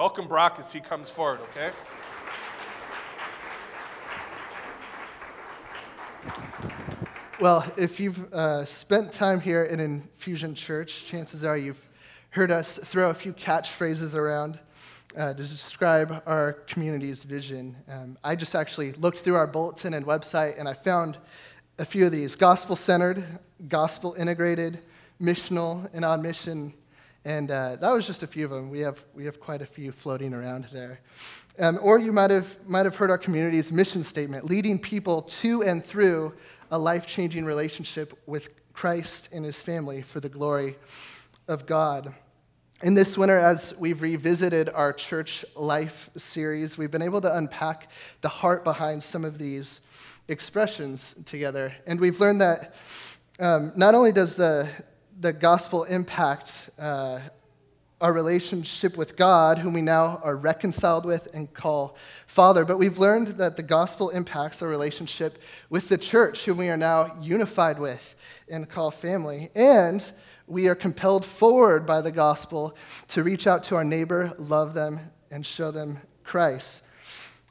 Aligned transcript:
Welcome 0.00 0.28
Brock 0.28 0.56
as 0.58 0.72
he 0.72 0.80
comes 0.80 1.10
forward, 1.10 1.40
okay? 1.50 1.70
Well, 7.38 7.70
if 7.76 8.00
you've 8.00 8.32
uh, 8.32 8.64
spent 8.64 9.12
time 9.12 9.40
here 9.40 9.64
in 9.64 9.78
Infusion 9.78 10.54
Church, 10.54 11.04
chances 11.04 11.44
are 11.44 11.58
you've 11.58 11.86
heard 12.30 12.50
us 12.50 12.78
throw 12.82 13.10
a 13.10 13.14
few 13.14 13.34
catchphrases 13.34 14.14
around 14.14 14.58
uh, 15.18 15.34
to 15.34 15.42
describe 15.42 16.22
our 16.24 16.54
community's 16.66 17.22
vision. 17.22 17.76
Um, 17.86 18.16
I 18.24 18.36
just 18.36 18.54
actually 18.54 18.92
looked 18.92 19.18
through 19.18 19.34
our 19.34 19.46
bulletin 19.46 19.92
and 19.92 20.06
website 20.06 20.58
and 20.58 20.66
I 20.66 20.72
found 20.72 21.18
a 21.78 21.84
few 21.84 22.06
of 22.06 22.12
these 22.12 22.36
gospel 22.36 22.74
centered, 22.74 23.22
gospel 23.68 24.14
integrated, 24.14 24.78
missional, 25.20 25.90
and 25.92 26.06
on 26.06 26.22
mission. 26.22 26.72
And 27.24 27.50
uh, 27.50 27.76
that 27.76 27.90
was 27.92 28.06
just 28.06 28.22
a 28.22 28.26
few 28.26 28.44
of 28.46 28.50
them. 28.50 28.70
We 28.70 28.80
have, 28.80 29.04
we 29.14 29.24
have 29.26 29.40
quite 29.40 29.60
a 29.60 29.66
few 29.66 29.92
floating 29.92 30.32
around 30.32 30.66
there. 30.72 31.00
Um, 31.58 31.78
or 31.82 31.98
you 31.98 32.12
might 32.12 32.30
have, 32.30 32.56
might 32.66 32.86
have 32.86 32.96
heard 32.96 33.10
our 33.10 33.18
community's 33.18 33.70
mission 33.70 34.02
statement 34.02 34.46
leading 34.46 34.78
people 34.78 35.22
to 35.22 35.62
and 35.62 35.84
through 35.84 36.32
a 36.70 36.78
life 36.78 37.06
changing 37.06 37.44
relationship 37.44 38.18
with 38.26 38.48
Christ 38.72 39.28
and 39.32 39.44
his 39.44 39.60
family 39.60 40.00
for 40.00 40.20
the 40.20 40.28
glory 40.28 40.76
of 41.48 41.66
God. 41.66 42.14
In 42.82 42.94
this 42.94 43.18
winter, 43.18 43.36
as 43.36 43.74
we've 43.78 44.00
revisited 44.00 44.70
our 44.70 44.94
church 44.94 45.44
life 45.54 46.08
series, 46.16 46.78
we've 46.78 46.90
been 46.90 47.02
able 47.02 47.20
to 47.20 47.36
unpack 47.36 47.90
the 48.22 48.28
heart 48.30 48.64
behind 48.64 49.02
some 49.02 49.22
of 49.22 49.36
these 49.36 49.82
expressions 50.28 51.14
together. 51.26 51.74
And 51.86 52.00
we've 52.00 52.20
learned 52.20 52.40
that 52.40 52.74
um, 53.38 53.72
not 53.76 53.94
only 53.94 54.12
does 54.12 54.36
the, 54.36 54.66
the 55.20 55.32
gospel 55.34 55.84
impacts 55.84 56.70
uh, 56.78 57.20
our 58.00 58.12
relationship 58.14 58.96
with 58.96 59.16
God, 59.16 59.58
whom 59.58 59.74
we 59.74 59.82
now 59.82 60.18
are 60.24 60.34
reconciled 60.34 61.04
with 61.04 61.28
and 61.34 61.52
call 61.52 61.96
Father. 62.26 62.64
But 62.64 62.78
we've 62.78 62.98
learned 62.98 63.28
that 63.38 63.56
the 63.56 63.62
gospel 63.62 64.08
impacts 64.08 64.62
our 64.62 64.68
relationship 64.68 65.38
with 65.68 65.90
the 65.90 65.98
church, 65.98 66.46
whom 66.46 66.56
we 66.56 66.70
are 66.70 66.78
now 66.78 67.18
unified 67.20 67.78
with 67.78 68.14
and 68.48 68.66
call 68.66 68.90
family. 68.90 69.50
And 69.54 70.02
we 70.46 70.68
are 70.68 70.74
compelled 70.74 71.26
forward 71.26 71.84
by 71.84 72.00
the 72.00 72.10
gospel 72.10 72.74
to 73.08 73.22
reach 73.22 73.46
out 73.46 73.62
to 73.64 73.76
our 73.76 73.84
neighbor, 73.84 74.32
love 74.38 74.72
them, 74.72 75.00
and 75.30 75.44
show 75.44 75.70
them 75.70 75.98
Christ. 76.24 76.82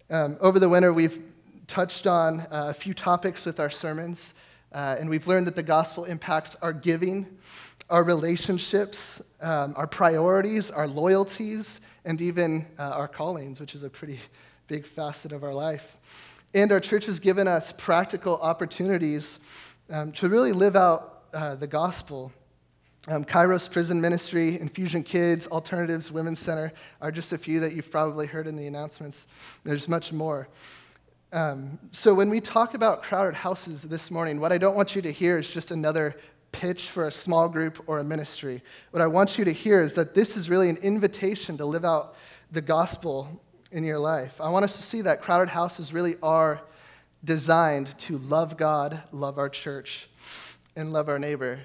Um, 0.10 0.38
over 0.42 0.58
the 0.58 0.70
winter, 0.70 0.92
we've 0.92 1.22
touched 1.68 2.08
on 2.08 2.40
uh, 2.40 2.70
a 2.70 2.74
few 2.74 2.96
topics 2.96 3.46
with 3.46 3.60
our 3.60 3.70
sermons, 3.70 4.34
uh, 4.72 4.98
and 5.00 5.10
we've 5.10 5.28
learned 5.28 5.48
that 5.48 5.56
the 5.56 5.64
gospel 5.64 6.06
impacts 6.06 6.56
our 6.62 6.74
giving 6.74 7.26
our 7.90 8.04
relationships, 8.04 9.22
um, 9.42 9.74
our 9.76 9.88
priorities, 9.88 10.70
our 10.70 10.88
loyalties, 10.88 11.82
and 12.06 12.22
even 12.22 12.66
uh, 12.78 12.84
our 12.84 13.08
callings, 13.08 13.60
which 13.60 13.74
is 13.74 13.84
a 13.84 13.90
pretty 13.90 14.20
big 14.68 14.86
facet 14.86 15.32
of 15.32 15.44
our 15.44 15.54
life. 15.54 15.98
And 16.54 16.72
our 16.72 16.80
church 16.80 17.06
has 17.08 17.20
given 17.20 17.48
us 17.48 17.72
practical 17.72 18.38
opportunities 18.42 19.40
um, 19.90 20.12
to 20.14 20.30
really 20.30 20.52
live 20.52 20.76
out 20.76 21.24
uh, 21.34 21.56
the 21.56 21.68
gospel. 21.68 22.32
Um, 23.08 23.24
Kairos 23.24 23.72
Prison 23.72 24.00
Ministry, 24.00 24.60
Infusion 24.60 25.04
Kids, 25.04 25.48
Alternatives 25.48 26.12
Women's 26.12 26.40
Center 26.40 26.72
are 27.02 27.12
just 27.12 27.34
a 27.34 27.38
few 27.38 27.60
that 27.60 27.74
you've 27.74 27.90
probably 27.90 28.28
heard 28.28 28.46
in 28.46 28.56
the 28.56 28.68
announcements. 28.68 29.28
There's 29.64 29.88
much 29.88 30.14
more. 30.14 30.48
Um, 31.32 31.78
so, 31.92 32.14
when 32.16 32.32
we 32.32 32.42
talk 32.42 32.74
about 32.74 33.04
crowded 33.04 33.36
houses 33.36 33.84
this 33.84 34.10
morning, 34.10 34.40
what 34.40 34.52
I 34.52 34.58
don't 34.58 34.76
want 34.76 34.96
you 34.96 35.02
to 35.04 35.12
hear 35.12 35.38
is 35.38 35.48
just 35.48 35.70
another 35.70 36.16
pitch 36.52 36.90
for 36.90 37.06
a 37.06 37.12
small 37.12 37.48
group 37.48 37.84
or 37.86 38.00
a 38.00 38.04
ministry. 38.04 38.64
What 38.90 39.02
I 39.02 39.06
want 39.08 39.38
you 39.38 39.46
to 39.46 39.54
hear 39.54 39.84
is 39.84 39.94
that 39.94 40.16
this 40.16 40.36
is 40.36 40.50
really 40.50 40.70
an 40.70 40.78
invitation 40.78 41.56
to 41.58 41.66
live 41.66 41.86
out 41.86 42.16
the 42.52 42.62
gospel 42.62 43.42
in 43.72 43.84
your 43.84 44.00
life. 44.00 44.42
I 44.42 44.50
want 44.50 44.66
us 44.66 44.76
to 44.78 44.82
see 44.82 45.02
that 45.04 45.22
crowded 45.22 45.50
houses 45.50 45.94
really 45.94 46.16
are 46.24 46.62
designed 47.24 47.96
to 48.00 48.18
love 48.18 48.58
God, 48.58 49.00
love 49.12 49.38
our 49.38 49.50
church, 49.50 50.10
and 50.76 50.92
love 50.92 51.10
our 51.10 51.20
neighbor. 51.20 51.60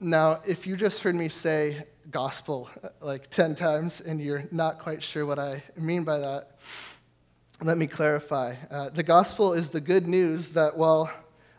Now, 0.00 0.40
if 0.46 0.66
you 0.66 0.76
just 0.76 1.02
heard 1.02 1.14
me 1.14 1.28
say 1.28 1.84
gospel 2.10 2.70
like 3.00 3.28
10 3.28 3.54
times 3.54 4.00
and 4.00 4.20
you're 4.20 4.44
not 4.50 4.78
quite 4.78 5.02
sure 5.02 5.26
what 5.26 5.38
I 5.38 5.62
mean 5.76 6.04
by 6.04 6.18
that, 6.18 6.52
let 7.64 7.78
me 7.78 7.86
clarify. 7.86 8.54
Uh, 8.70 8.90
the 8.90 9.02
gospel 9.02 9.54
is 9.54 9.70
the 9.70 9.80
good 9.80 10.06
news 10.06 10.50
that 10.50 10.76
while 10.76 11.10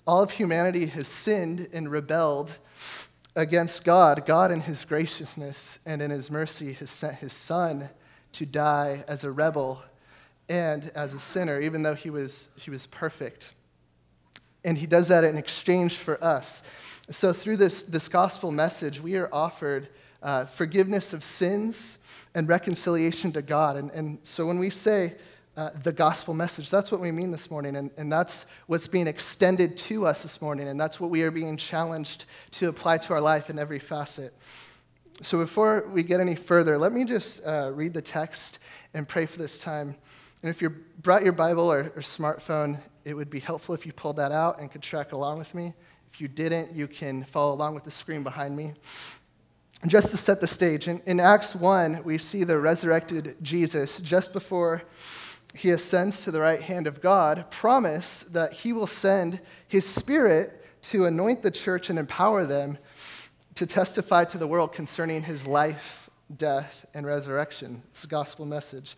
all 0.05 0.21
of 0.21 0.29
humanity 0.29 0.85
has 0.85 1.07
sinned 1.07 1.67
and 1.73 1.89
rebelled 1.89 2.55
against 3.35 3.83
God. 3.83 4.23
God, 4.27 4.51
in 4.51 4.61
his 4.61 4.85
graciousness 4.85 5.79
and 5.83 6.03
in 6.03 6.11
his 6.11 6.29
mercy, 6.29 6.73
has 6.73 6.91
sent 6.91 7.15
his 7.15 7.33
son 7.33 7.89
to 8.33 8.45
die 8.45 9.03
as 9.07 9.23
a 9.23 9.31
rebel 9.31 9.81
and 10.47 10.91
as 10.93 11.15
a 11.15 11.19
sinner, 11.19 11.59
even 11.59 11.81
though 11.81 11.95
he 11.95 12.11
was, 12.11 12.49
he 12.55 12.69
was 12.69 12.85
perfect. 12.85 13.53
And 14.63 14.77
he 14.77 14.85
does 14.85 15.07
that 15.07 15.23
in 15.23 15.37
exchange 15.37 15.97
for 15.97 16.23
us. 16.23 16.61
So, 17.09 17.33
through 17.33 17.57
this, 17.57 17.81
this 17.81 18.07
gospel 18.07 18.51
message, 18.51 19.01
we 19.01 19.15
are 19.15 19.29
offered 19.33 19.89
uh, 20.21 20.45
forgiveness 20.45 21.13
of 21.13 21.23
sins 21.23 21.97
and 22.35 22.47
reconciliation 22.47 23.31
to 23.31 23.41
God. 23.41 23.75
And, 23.75 23.89
and 23.89 24.19
so, 24.21 24.45
when 24.45 24.59
we 24.59 24.69
say, 24.69 25.15
uh, 25.57 25.69
the 25.83 25.91
gospel 25.91 26.33
message. 26.33 26.69
That's 26.69 26.91
what 26.91 26.99
we 26.99 27.11
mean 27.11 27.31
this 27.31 27.49
morning, 27.49 27.77
and, 27.77 27.89
and 27.97 28.11
that's 28.11 28.45
what's 28.67 28.87
being 28.87 29.07
extended 29.07 29.77
to 29.77 30.05
us 30.05 30.21
this 30.23 30.41
morning, 30.41 30.67
and 30.67 30.79
that's 30.79 30.99
what 30.99 31.09
we 31.09 31.23
are 31.23 31.31
being 31.31 31.55
challenged 31.57 32.25
to 32.51 32.69
apply 32.69 32.97
to 32.99 33.13
our 33.13 33.21
life 33.21 33.49
in 33.49 33.57
every 33.57 33.79
facet. 33.79 34.33
So, 35.21 35.37
before 35.37 35.87
we 35.93 36.03
get 36.03 36.19
any 36.19 36.35
further, 36.35 36.77
let 36.77 36.91
me 36.91 37.05
just 37.05 37.45
uh, 37.47 37.71
read 37.73 37.93
the 37.93 38.01
text 38.01 38.59
and 38.93 39.07
pray 39.07 39.25
for 39.25 39.37
this 39.37 39.57
time. 39.57 39.95
And 40.43 40.49
if 40.49 40.61
you 40.61 40.69
brought 41.01 41.23
your 41.23 41.31
Bible 41.31 41.71
or, 41.71 41.91
or 41.95 42.01
smartphone, 42.01 42.77
it 43.05 43.13
would 43.13 43.29
be 43.29 43.39
helpful 43.39 43.73
if 43.73 43.85
you 43.85 43.93
pulled 43.93 44.17
that 44.17 44.33
out 44.33 44.59
and 44.59 44.69
could 44.69 44.81
track 44.81 45.13
along 45.13 45.39
with 45.39 45.55
me. 45.55 45.73
If 46.13 46.19
you 46.19 46.27
didn't, 46.27 46.73
you 46.73 46.87
can 46.87 47.23
follow 47.23 47.53
along 47.53 47.75
with 47.75 47.85
the 47.85 47.91
screen 47.91 48.23
behind 48.23 48.57
me. 48.57 48.73
Just 49.87 50.11
to 50.11 50.17
set 50.17 50.41
the 50.41 50.47
stage, 50.47 50.87
in, 50.87 51.01
in 51.05 51.19
Acts 51.19 51.55
1, 51.55 52.03
we 52.03 52.17
see 52.17 52.43
the 52.43 52.57
resurrected 52.57 53.37
Jesus 53.41 53.99
just 53.99 54.33
before 54.33 54.83
he 55.55 55.71
ascends 55.71 56.23
to 56.23 56.31
the 56.31 56.41
right 56.41 56.61
hand 56.61 56.85
of 56.85 57.01
God, 57.01 57.49
promise 57.49 58.23
that 58.23 58.53
he 58.53 58.73
will 58.73 58.87
send 58.87 59.39
his 59.67 59.87
spirit 59.87 60.61
to 60.83 61.05
anoint 61.05 61.41
the 61.41 61.51
church 61.51 61.89
and 61.89 61.97
empower 61.97 62.45
them 62.45 62.77
to 63.55 63.65
testify 63.65 64.25
to 64.25 64.37
the 64.37 64.47
world 64.47 64.73
concerning 64.73 65.23
his 65.23 65.47
life, 65.47 66.09
death, 66.37 66.85
and 66.93 67.05
resurrection. 67.05 67.81
It's 67.91 68.01
the 68.01 68.07
gospel 68.07 68.45
message. 68.45 68.97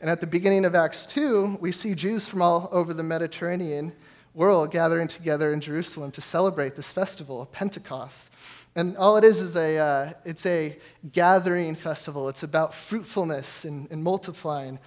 And 0.00 0.10
at 0.10 0.20
the 0.20 0.26
beginning 0.26 0.64
of 0.64 0.74
Acts 0.74 1.06
2, 1.06 1.58
we 1.60 1.70
see 1.70 1.94
Jews 1.94 2.28
from 2.28 2.42
all 2.42 2.68
over 2.72 2.92
the 2.92 3.02
Mediterranean 3.02 3.92
world 4.34 4.72
gathering 4.72 5.06
together 5.06 5.52
in 5.52 5.60
Jerusalem 5.60 6.10
to 6.10 6.20
celebrate 6.20 6.74
this 6.74 6.92
festival, 6.92 7.40
of 7.40 7.52
Pentecost. 7.52 8.30
And 8.76 8.96
all 8.96 9.16
it 9.16 9.22
is 9.22 9.40
is 9.40 9.54
a, 9.54 9.78
uh, 9.78 10.12
it's 10.24 10.44
a 10.46 10.76
gathering 11.12 11.76
festival. 11.76 12.28
It's 12.28 12.42
about 12.42 12.74
fruitfulness 12.74 13.64
and, 13.64 13.88
and 13.92 14.02
multiplying. 14.02 14.80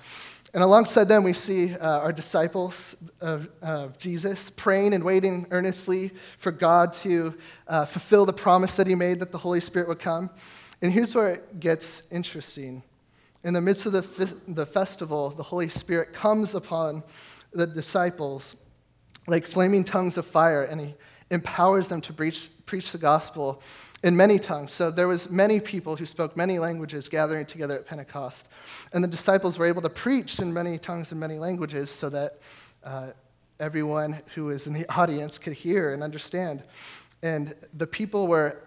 And 0.57 0.63
alongside 0.63 1.03
them, 1.03 1.23
we 1.23 1.33
see 1.33 1.75
uh, 1.75 1.99
our 1.99 2.11
disciples 2.11 2.95
of, 3.21 3.47
of, 3.61 3.95
Jesus 3.99 4.49
praying 4.49 4.95
and 4.95 5.03
waiting 5.03 5.45
earnestly 5.51 6.09
for 6.39 6.51
God 6.51 6.93
to 6.93 7.35
uh, 7.67 7.85
fulfill 7.85 8.25
the 8.25 8.33
promise 8.33 8.75
that 8.77 8.87
He 8.87 8.95
made 8.95 9.19
that 9.19 9.31
the 9.31 9.37
Holy 9.37 9.59
Spirit 9.59 9.87
would 9.87 9.99
come. 9.99 10.31
And 10.81 10.91
here's 10.91 11.13
where 11.13 11.35
it 11.35 11.59
gets 11.59 12.07
interesting. 12.09 12.81
In 13.43 13.53
the 13.53 13.61
midst 13.61 13.85
of 13.85 13.91
the, 13.91 14.35
the 14.47 14.65
festival, 14.65 15.29
the 15.29 15.43
Holy 15.43 15.69
Spirit 15.69 16.11
comes 16.11 16.55
upon 16.55 17.03
the 17.53 17.67
disciples 17.67 18.55
like 19.27 19.45
flaming 19.45 19.83
tongues 19.83 20.17
of 20.17 20.25
fire, 20.25 20.63
and 20.63 20.81
He 20.81 20.95
empowers 21.29 21.87
them 21.87 22.01
to 22.01 22.13
preach, 22.13 22.49
preach 22.65 22.91
the 22.91 22.97
gospel 22.97 23.61
in 24.03 24.15
many 24.15 24.37
tongues. 24.37 24.71
So 24.71 24.91
there 24.91 25.07
was 25.07 25.29
many 25.29 25.59
people 25.59 25.95
who 25.95 26.05
spoke 26.05 26.37
many 26.37 26.59
languages 26.59 27.07
gathering 27.07 27.45
together 27.45 27.75
at 27.75 27.85
Pentecost. 27.85 28.49
And 28.93 29.03
the 29.03 29.07
disciples 29.07 29.57
were 29.57 29.65
able 29.65 29.81
to 29.81 29.89
preach 29.89 30.39
in 30.39 30.53
many 30.53 30.77
tongues 30.77 31.11
and 31.11 31.19
many 31.19 31.37
languages 31.37 31.89
so 31.89 32.09
that 32.09 32.39
uh, 32.83 33.07
everyone 33.59 34.21
who 34.35 34.45
was 34.45 34.67
in 34.67 34.73
the 34.73 34.89
audience 34.97 35.37
could 35.37 35.53
hear 35.53 35.93
and 35.93 36.03
understand. 36.03 36.63
And 37.23 37.55
the 37.73 37.87
people 37.87 38.27
were, 38.27 38.61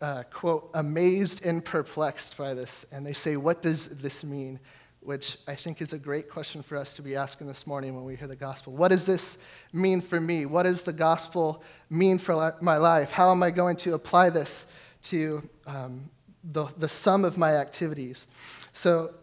uh, 0.00 0.22
quote, 0.32 0.70
amazed 0.74 1.44
and 1.44 1.64
perplexed 1.64 2.36
by 2.36 2.54
this. 2.54 2.86
And 2.92 3.04
they 3.04 3.12
say, 3.12 3.36
What 3.36 3.62
does 3.62 3.88
this 3.88 4.22
mean? 4.22 4.60
Which 5.00 5.38
I 5.46 5.54
think 5.54 5.80
is 5.80 5.92
a 5.92 5.98
great 5.98 6.28
question 6.28 6.62
for 6.62 6.76
us 6.76 6.94
to 6.94 7.02
be 7.02 7.14
asking 7.14 7.46
this 7.46 7.66
morning 7.66 7.94
when 7.94 8.04
we 8.04 8.16
hear 8.16 8.28
the 8.28 8.36
gospel. 8.36 8.72
What 8.72 8.88
does 8.88 9.06
this 9.06 9.38
mean 9.72 10.00
for 10.00 10.20
me? 10.20 10.46
What 10.46 10.64
does 10.64 10.82
the 10.82 10.92
gospel 10.92 11.62
mean 11.88 12.18
for 12.18 12.54
my 12.60 12.76
life? 12.76 13.10
How 13.10 13.30
am 13.30 13.42
I 13.42 13.50
going 13.50 13.76
to 13.76 13.94
apply 13.94 14.30
this 14.30 14.66
to 15.04 15.48
um, 15.66 16.10
the, 16.44 16.66
the 16.76 16.88
sum 16.88 17.24
of 17.24 17.38
my 17.38 17.54
activities? 17.54 18.26
So, 18.72 19.14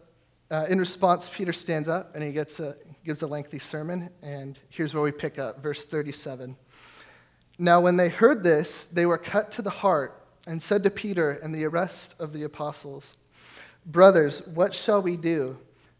uh, 0.50 0.66
in 0.68 0.78
response, 0.78 1.28
Peter 1.28 1.52
stands 1.52 1.88
up 1.88 2.14
and 2.14 2.22
he 2.22 2.32
gets 2.32 2.60
a, 2.60 2.76
gives 3.04 3.22
a 3.22 3.26
lengthy 3.26 3.58
sermon, 3.58 4.10
and 4.22 4.58
here's 4.68 4.94
where 4.94 5.02
we 5.02 5.12
pick 5.12 5.38
up, 5.38 5.62
verse 5.62 5.84
37. 5.84 6.56
Now, 7.58 7.80
when 7.80 7.96
they 7.96 8.08
heard 8.08 8.44
this, 8.44 8.84
they 8.84 9.06
were 9.06 9.18
cut 9.18 9.50
to 9.52 9.62
the 9.62 9.70
heart 9.70 10.22
and 10.46 10.62
said 10.62 10.82
to 10.84 10.90
Peter 10.90 11.32
and 11.32 11.54
the 11.54 11.66
rest 11.66 12.14
of 12.20 12.32
the 12.32 12.44
apostles, 12.44 13.16
Brothers, 13.86 14.46
what 14.48 14.74
shall 14.74 15.00
we 15.00 15.16
do? 15.16 15.56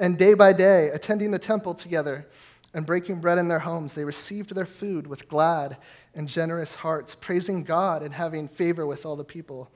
And 0.00 0.16
day 0.16 0.32
by 0.32 0.54
day, 0.54 0.88
attending 0.88 1.30
the 1.30 1.38
temple 1.38 1.74
together 1.74 2.26
and 2.72 2.86
breaking 2.86 3.20
bread 3.20 3.36
in 3.36 3.48
their 3.48 3.58
homes, 3.58 3.92
they 3.92 4.04
received 4.04 4.54
their 4.54 4.64
food 4.64 5.06
with 5.06 5.28
glad 5.28 5.76
and 6.14 6.26
generous 6.26 6.74
hearts, 6.74 7.14
praising 7.14 7.64
God 7.64 8.02
and 8.02 8.14
having 8.14 8.48
favor 8.48 8.86
with 8.86 9.04
all 9.04 9.14
the 9.14 9.24
people. 9.24 9.70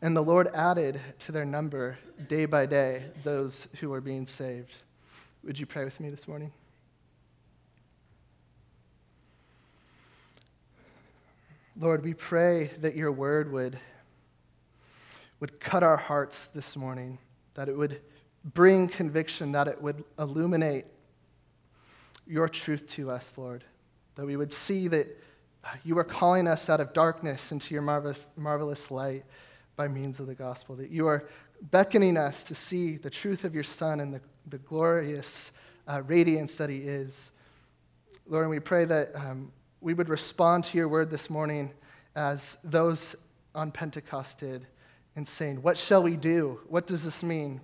And 0.00 0.14
the 0.16 0.22
Lord 0.22 0.46
added 0.54 1.00
to 1.20 1.32
their 1.32 1.44
number 1.44 1.98
day 2.28 2.46
by 2.46 2.66
day 2.66 3.06
those 3.24 3.66
who 3.80 3.90
were 3.90 4.00
being 4.00 4.28
saved. 4.28 4.76
Would 5.42 5.58
you 5.58 5.66
pray 5.66 5.84
with 5.84 5.98
me 5.98 6.08
this 6.08 6.28
morning? 6.28 6.52
Lord, 11.76 12.04
we 12.04 12.14
pray 12.14 12.70
that 12.80 12.94
your 12.94 13.10
word 13.10 13.50
would, 13.50 13.76
would 15.40 15.58
cut 15.58 15.82
our 15.82 15.96
hearts 15.96 16.46
this 16.46 16.76
morning, 16.76 17.18
that 17.54 17.68
it 17.68 17.76
would 17.76 18.00
bring 18.54 18.88
conviction, 18.88 19.52
that 19.52 19.68
it 19.68 19.80
would 19.80 20.04
illuminate 20.18 20.86
your 22.26 22.48
truth 22.48 22.86
to 22.88 23.10
us, 23.10 23.36
Lord. 23.36 23.64
That 24.16 24.26
we 24.26 24.36
would 24.36 24.52
see 24.52 24.88
that 24.88 25.06
you 25.84 25.98
are 25.98 26.04
calling 26.04 26.46
us 26.46 26.70
out 26.70 26.80
of 26.80 26.92
darkness 26.92 27.52
into 27.52 27.74
your 27.74 27.82
marvelous, 27.82 28.28
marvelous 28.36 28.90
light 28.90 29.24
by 29.76 29.88
means 29.88 30.20
of 30.20 30.26
the 30.26 30.34
gospel. 30.34 30.76
That 30.76 30.90
you 30.90 31.06
are 31.06 31.28
beckoning 31.70 32.16
us 32.16 32.44
to 32.44 32.54
see 32.54 32.96
the 32.96 33.10
truth 33.10 33.44
of 33.44 33.54
your 33.54 33.64
Son 33.64 34.00
and 34.00 34.12
the, 34.12 34.20
the 34.48 34.58
glorious 34.58 35.52
uh, 35.86 36.02
radiance 36.02 36.56
that 36.56 36.70
he 36.70 36.78
is. 36.78 37.32
Lord, 38.26 38.44
and 38.44 38.50
we 38.50 38.60
pray 38.60 38.84
that 38.84 39.14
um, 39.14 39.50
we 39.80 39.94
would 39.94 40.08
respond 40.08 40.64
to 40.64 40.78
your 40.78 40.88
word 40.88 41.10
this 41.10 41.30
morning 41.30 41.72
as 42.14 42.58
those 42.64 43.16
on 43.54 43.70
Pentecost 43.70 44.38
did 44.38 44.66
and 45.16 45.26
saying, 45.26 45.62
What 45.62 45.78
shall 45.78 46.02
we 46.02 46.16
do? 46.16 46.60
What 46.68 46.86
does 46.86 47.02
this 47.02 47.22
mean? 47.22 47.60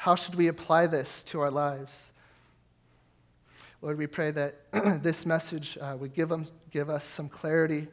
How 0.00 0.14
should 0.14 0.34
we 0.34 0.48
apply 0.48 0.86
this 0.86 1.22
to 1.24 1.42
our 1.42 1.50
lives? 1.50 2.10
Lord, 3.82 3.98
we 3.98 4.06
pray 4.06 4.30
that 4.30 4.54
this 5.02 5.26
message 5.26 5.76
uh, 5.78 5.94
would 6.00 6.14
give, 6.14 6.30
them, 6.30 6.46
give 6.70 6.88
us 6.88 7.04
some 7.04 7.28
clarity 7.28 7.86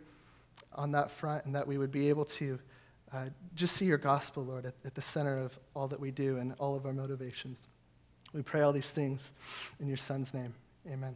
on 0.71 0.94
that 0.94 1.12
front 1.12 1.44
and 1.44 1.54
that 1.54 1.68
we 1.68 1.77
would 1.77 1.92
be 1.92 2.07
able 2.07 2.24
to 2.24 2.57
uh, 3.12 3.25
just 3.56 3.75
see 3.75 3.83
your 3.83 3.98
gospel, 3.98 4.45
Lord, 4.45 4.65
at, 4.65 4.74
at 4.86 4.95
the 4.95 5.01
center 5.01 5.38
of 5.38 5.59
all 5.75 5.89
that 5.89 6.00
we 6.00 6.12
do 6.12 6.38
and 6.38 6.54
all 6.59 6.77
of 6.77 6.86
our 6.86 6.94
motivations. 6.94 7.68
We 8.31 8.42
pray 8.42 8.62
all 8.62 8.71
these 8.71 8.92
things 8.92 9.33
in 9.81 9.89
your 9.89 9.98
Son's 9.98 10.33
name. 10.33 10.54
Amen. 10.89 11.13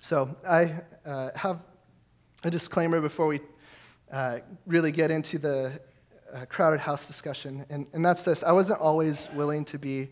So, 0.00 0.34
I 0.44 0.80
uh, 1.06 1.30
have 1.36 1.60
a 2.42 2.50
disclaimer 2.50 3.00
before 3.00 3.28
we 3.28 3.38
uh, 4.10 4.40
really 4.66 4.90
get 4.90 5.12
into 5.12 5.38
the 5.38 5.78
crowded 6.48 6.80
house 6.80 7.06
discussion, 7.06 7.64
and, 7.70 7.86
and 7.92 8.04
that's 8.04 8.22
this 8.22 8.42
I 8.42 8.52
wasn't 8.52 8.80
always 8.80 9.28
willing 9.34 9.64
to 9.66 9.78
be 9.78 10.10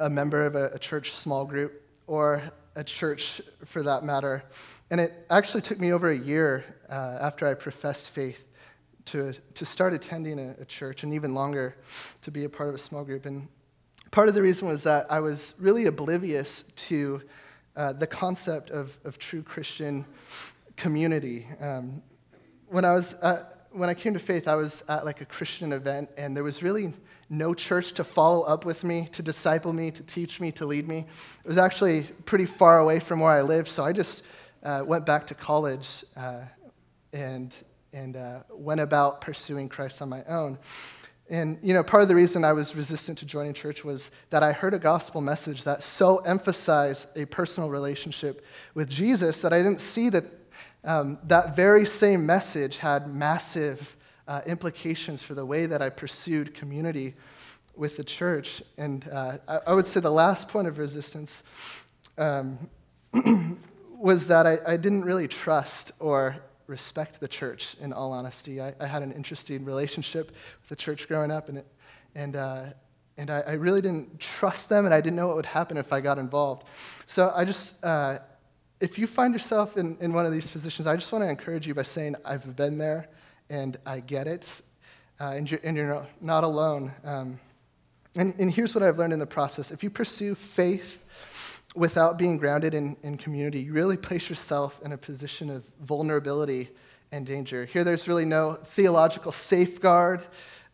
a 0.00 0.10
member 0.10 0.44
of 0.44 0.54
a, 0.56 0.66
a 0.68 0.78
church 0.78 1.12
small 1.12 1.44
group 1.44 1.82
or 2.06 2.42
a 2.74 2.84
church 2.84 3.40
for 3.64 3.82
that 3.82 4.04
matter. 4.04 4.42
And 4.90 5.00
it 5.00 5.26
actually 5.30 5.62
took 5.62 5.80
me 5.80 5.92
over 5.92 6.10
a 6.10 6.16
year 6.16 6.64
uh, 6.90 7.18
after 7.20 7.46
I 7.46 7.54
professed 7.54 8.10
faith 8.10 8.44
to, 9.06 9.32
to 9.54 9.64
start 9.64 9.94
attending 9.94 10.38
a, 10.38 10.54
a, 10.60 10.64
church, 10.64 11.02
and 11.02 11.12
even 11.12 11.34
longer 11.34 11.76
to 12.22 12.30
be 12.30 12.44
a 12.44 12.48
part 12.48 12.68
of 12.68 12.74
a 12.74 12.78
small 12.78 13.04
group. 13.04 13.26
And 13.26 13.48
part 14.10 14.28
of 14.28 14.34
the 14.34 14.42
reason 14.42 14.68
was 14.68 14.82
that 14.84 15.10
I 15.10 15.20
was 15.20 15.54
really 15.58 15.86
oblivious 15.86 16.64
to 16.76 17.22
uh, 17.74 17.94
the 17.94 18.06
concept 18.06 18.70
of, 18.70 18.96
of 19.04 19.18
true 19.18 19.42
Christian 19.42 20.04
community. 20.76 21.46
Um, 21.60 22.02
when 22.68 22.84
I 22.84 22.92
was 22.92 23.14
at, 23.14 23.51
when 23.72 23.88
I 23.88 23.94
came 23.94 24.12
to 24.14 24.20
faith, 24.20 24.48
I 24.48 24.54
was 24.54 24.84
at 24.88 25.04
like 25.04 25.20
a 25.20 25.24
Christian 25.24 25.72
event, 25.72 26.10
and 26.16 26.36
there 26.36 26.44
was 26.44 26.62
really 26.62 26.92
no 27.30 27.54
church 27.54 27.92
to 27.94 28.04
follow 28.04 28.42
up 28.42 28.64
with 28.64 28.84
me, 28.84 29.08
to 29.12 29.22
disciple 29.22 29.72
me, 29.72 29.90
to 29.90 30.02
teach 30.02 30.40
me, 30.40 30.52
to 30.52 30.66
lead 30.66 30.86
me. 30.86 31.06
It 31.44 31.48
was 31.48 31.58
actually 31.58 32.02
pretty 32.24 32.46
far 32.46 32.80
away 32.80 33.00
from 33.00 33.20
where 33.20 33.32
I 33.32 33.42
lived, 33.42 33.68
so 33.68 33.84
I 33.84 33.92
just 33.92 34.22
uh, 34.62 34.82
went 34.84 35.06
back 35.06 35.26
to 35.28 35.34
college 35.34 36.04
uh, 36.16 36.40
and, 37.12 37.54
and 37.92 38.16
uh, 38.16 38.40
went 38.50 38.80
about 38.80 39.20
pursuing 39.20 39.68
Christ 39.68 40.02
on 40.02 40.08
my 40.08 40.22
own. 40.24 40.58
And, 41.30 41.58
you 41.62 41.72
know, 41.72 41.82
part 41.82 42.02
of 42.02 42.08
the 42.08 42.14
reason 42.14 42.44
I 42.44 42.52
was 42.52 42.76
resistant 42.76 43.16
to 43.18 43.24
joining 43.24 43.54
church 43.54 43.84
was 43.84 44.10
that 44.28 44.42
I 44.42 44.52
heard 44.52 44.74
a 44.74 44.78
gospel 44.78 45.22
message 45.22 45.64
that 45.64 45.82
so 45.82 46.18
emphasized 46.18 47.08
a 47.16 47.24
personal 47.24 47.70
relationship 47.70 48.44
with 48.74 48.90
Jesus 48.90 49.40
that 49.40 49.52
I 49.52 49.58
didn't 49.58 49.80
see 49.80 50.10
that 50.10 50.24
um, 50.84 51.18
that 51.24 51.54
very 51.54 51.86
same 51.86 52.26
message 52.26 52.78
had 52.78 53.12
massive 53.12 53.96
uh, 54.26 54.40
implications 54.46 55.22
for 55.22 55.34
the 55.34 55.44
way 55.44 55.66
that 55.66 55.82
I 55.82 55.90
pursued 55.90 56.54
community 56.54 57.14
with 57.76 57.96
the 57.96 58.04
church. 58.04 58.62
And 58.78 59.08
uh, 59.08 59.38
I, 59.48 59.58
I, 59.68 59.74
would 59.74 59.86
say 59.86 60.00
the 60.00 60.10
last 60.10 60.48
point 60.48 60.68
of 60.68 60.78
resistance 60.78 61.42
um, 62.18 62.58
was 63.98 64.26
that 64.28 64.46
I, 64.46 64.58
I, 64.66 64.76
didn't 64.76 65.04
really 65.04 65.28
trust 65.28 65.92
or 65.98 66.36
respect 66.66 67.20
the 67.20 67.28
church, 67.28 67.76
in 67.80 67.92
all 67.92 68.12
honesty. 68.12 68.60
I, 68.60 68.74
I, 68.80 68.86
had 68.86 69.02
an 69.02 69.12
interesting 69.12 69.64
relationship 69.64 70.28
with 70.60 70.68
the 70.68 70.76
church 70.76 71.08
growing 71.08 71.30
up, 71.30 71.48
and, 71.48 71.58
it, 71.58 71.66
and, 72.14 72.36
uh, 72.36 72.64
and 73.16 73.30
I, 73.30 73.52
really 73.52 73.80
didn't 73.80 74.18
trust 74.20 74.68
them, 74.68 74.84
and 74.84 74.94
I 74.94 75.00
didn't 75.00 75.16
know 75.16 75.28
what 75.28 75.36
would 75.36 75.46
happen 75.46 75.76
if 75.76 75.92
I 75.92 76.00
got 76.00 76.18
involved. 76.18 76.64
So 77.06 77.32
I 77.34 77.44
just 77.44 77.82
uh, 77.84 78.18
if 78.82 78.98
you 78.98 79.06
find 79.06 79.32
yourself 79.32 79.76
in, 79.76 79.96
in 80.00 80.12
one 80.12 80.26
of 80.26 80.32
these 80.32 80.50
positions, 80.50 80.88
I 80.88 80.96
just 80.96 81.12
want 81.12 81.24
to 81.24 81.28
encourage 81.28 81.68
you 81.68 81.72
by 81.72 81.82
saying, 81.82 82.16
I've 82.24 82.56
been 82.56 82.78
there 82.78 83.08
and 83.48 83.78
I 83.86 84.00
get 84.00 84.26
it, 84.26 84.60
uh, 85.20 85.26
and, 85.26 85.48
you're, 85.48 85.60
and, 85.62 85.76
you're, 85.76 86.04
not 86.20 86.42
alone. 86.42 86.92
Um, 87.04 87.38
and, 88.16 88.34
and, 88.40 88.52
here's 88.52 88.74
what 88.74 88.82
I've 88.82 88.98
learned 88.98 89.12
in 89.12 89.20
the 89.20 89.26
process 89.26 89.70
if 89.70 89.84
you 89.84 89.88
pursue 89.88 90.34
faith 90.34 90.98
without 91.76 92.18
being 92.18 92.36
grounded 92.36 92.74
in, 92.74 92.96
in 93.04 93.16
community, 93.16 93.60
you 93.60 93.72
really 93.72 93.96
place 93.96 94.28
yourself 94.28 94.80
in 94.84 94.92
a 94.92 94.98
position 94.98 95.48
of 95.48 95.64
vulnerability 95.82 96.68
and 97.12 97.24
danger. 97.24 97.64
Here, 97.64 97.84
there's 97.84 98.08
really 98.08 98.24
no 98.24 98.58
theological 98.74 99.30
safeguard. 99.30 100.22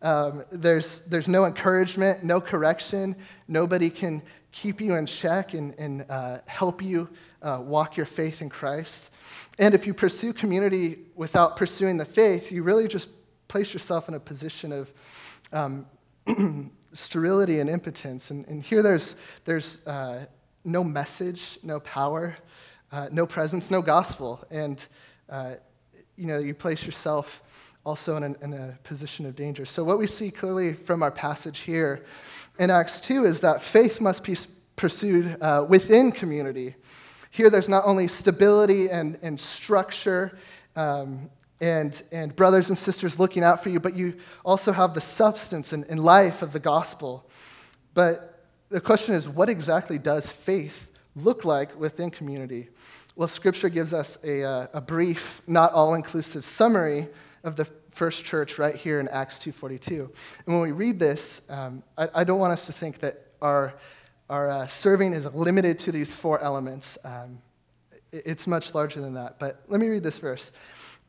Um, 0.00 0.44
there's, 0.50 1.00
there's 1.00 1.28
no 1.28 1.44
encouragement, 1.44 2.24
no 2.24 2.40
correction. 2.40 3.14
Nobody 3.48 3.90
can 3.90 4.22
keep 4.50 4.80
you 4.80 4.94
in 4.94 5.04
check 5.04 5.52
and, 5.52 5.74
and 5.78 6.06
uh, 6.08 6.38
help 6.46 6.80
you 6.82 7.06
uh, 7.42 7.60
walk 7.62 7.96
your 7.96 8.06
faith 8.06 8.42
in 8.42 8.48
Christ. 8.48 9.10
And 9.58 9.74
if 9.74 9.86
you 9.86 9.94
pursue 9.94 10.32
community 10.32 10.98
without 11.14 11.56
pursuing 11.56 11.96
the 11.96 12.04
faith, 12.04 12.50
you 12.52 12.62
really 12.62 12.88
just 12.88 13.08
place 13.48 13.72
yourself 13.72 14.08
in 14.08 14.14
a 14.14 14.20
position 14.20 14.72
of 14.72 14.92
um, 15.52 15.86
sterility 16.92 17.60
and 17.60 17.68
impotence. 17.68 18.30
And, 18.30 18.46
and, 18.46 18.62
here 18.62 18.82
there's, 18.82 19.16
there's 19.44 19.84
uh, 19.86 20.26
no 20.64 20.84
message, 20.84 21.58
no 21.62 21.80
power, 21.80 22.36
uh, 22.92 23.08
no 23.10 23.26
presence, 23.26 23.70
no 23.70 23.82
gospel. 23.82 24.44
And 24.50 24.84
uh, 25.28 25.54
you 26.16 26.26
know, 26.26 26.38
you 26.38 26.52
place 26.52 26.84
yourself 26.84 27.42
also 27.86 28.16
in, 28.16 28.36
in 28.42 28.52
a 28.52 28.78
position 28.82 29.24
of 29.24 29.36
danger. 29.36 29.64
So, 29.64 29.84
what 29.84 29.98
we 29.98 30.06
see 30.06 30.30
clearly 30.30 30.74
from 30.74 31.02
our 31.02 31.10
passage 31.10 31.60
here 31.60 32.04
in 32.58 32.70
Acts 32.70 33.00
2 33.00 33.24
is 33.24 33.40
that 33.40 33.62
faith 33.62 34.00
must 34.00 34.24
be 34.24 34.36
pursued 34.76 35.36
uh, 35.40 35.64
within 35.68 36.12
community. 36.12 36.74
Here, 37.30 37.50
there's 37.50 37.68
not 37.68 37.84
only 37.84 38.08
stability 38.08 38.90
and, 38.90 39.18
and 39.22 39.38
structure 39.38 40.38
um, 40.76 41.30
and, 41.60 42.00
and 42.12 42.34
brothers 42.34 42.68
and 42.68 42.78
sisters 42.78 43.18
looking 43.18 43.42
out 43.42 43.62
for 43.62 43.68
you, 43.68 43.80
but 43.80 43.96
you 43.96 44.14
also 44.44 44.72
have 44.72 44.94
the 44.94 45.00
substance 45.00 45.72
and, 45.72 45.84
and 45.88 46.00
life 46.00 46.42
of 46.42 46.52
the 46.52 46.60
gospel. 46.60 47.28
But 47.94 48.44
the 48.68 48.80
question 48.80 49.14
is 49.14 49.28
what 49.28 49.48
exactly 49.48 49.98
does 49.98 50.30
faith 50.30 50.88
look 51.16 51.44
like 51.44 51.78
within 51.78 52.10
community? 52.10 52.68
Well, 53.16 53.28
Scripture 53.28 53.68
gives 53.68 53.92
us 53.92 54.16
a, 54.22 54.44
uh, 54.44 54.66
a 54.74 54.80
brief, 54.80 55.42
not 55.46 55.72
all 55.72 55.94
inclusive 55.94 56.44
summary 56.44 57.08
of 57.42 57.56
the 57.56 57.66
first 57.90 58.24
church 58.24 58.58
right 58.58 58.76
here 58.76 59.00
in 59.00 59.08
Acts 59.08 59.38
2.42. 59.38 60.00
And 60.00 60.10
when 60.46 60.60
we 60.60 60.70
read 60.70 61.00
this, 61.00 61.42
um, 61.48 61.82
I, 61.96 62.08
I, 62.14 62.24
don't 62.24 62.38
want 62.38 62.52
us 62.52 62.66
to 62.66 62.72
think 62.72 63.00
that 63.00 63.26
our, 63.42 63.74
our 64.30 64.50
uh, 64.50 64.66
serving 64.66 65.14
is 65.14 65.24
limited 65.26 65.78
to 65.80 65.92
these 65.92 66.14
four 66.14 66.40
elements. 66.40 66.98
Um, 67.04 67.38
it's 68.12 68.46
much 68.46 68.74
larger 68.74 69.00
than 69.00 69.14
that. 69.14 69.38
But 69.38 69.62
let 69.68 69.80
me 69.80 69.88
read 69.88 70.02
this 70.02 70.18
verse. 70.18 70.52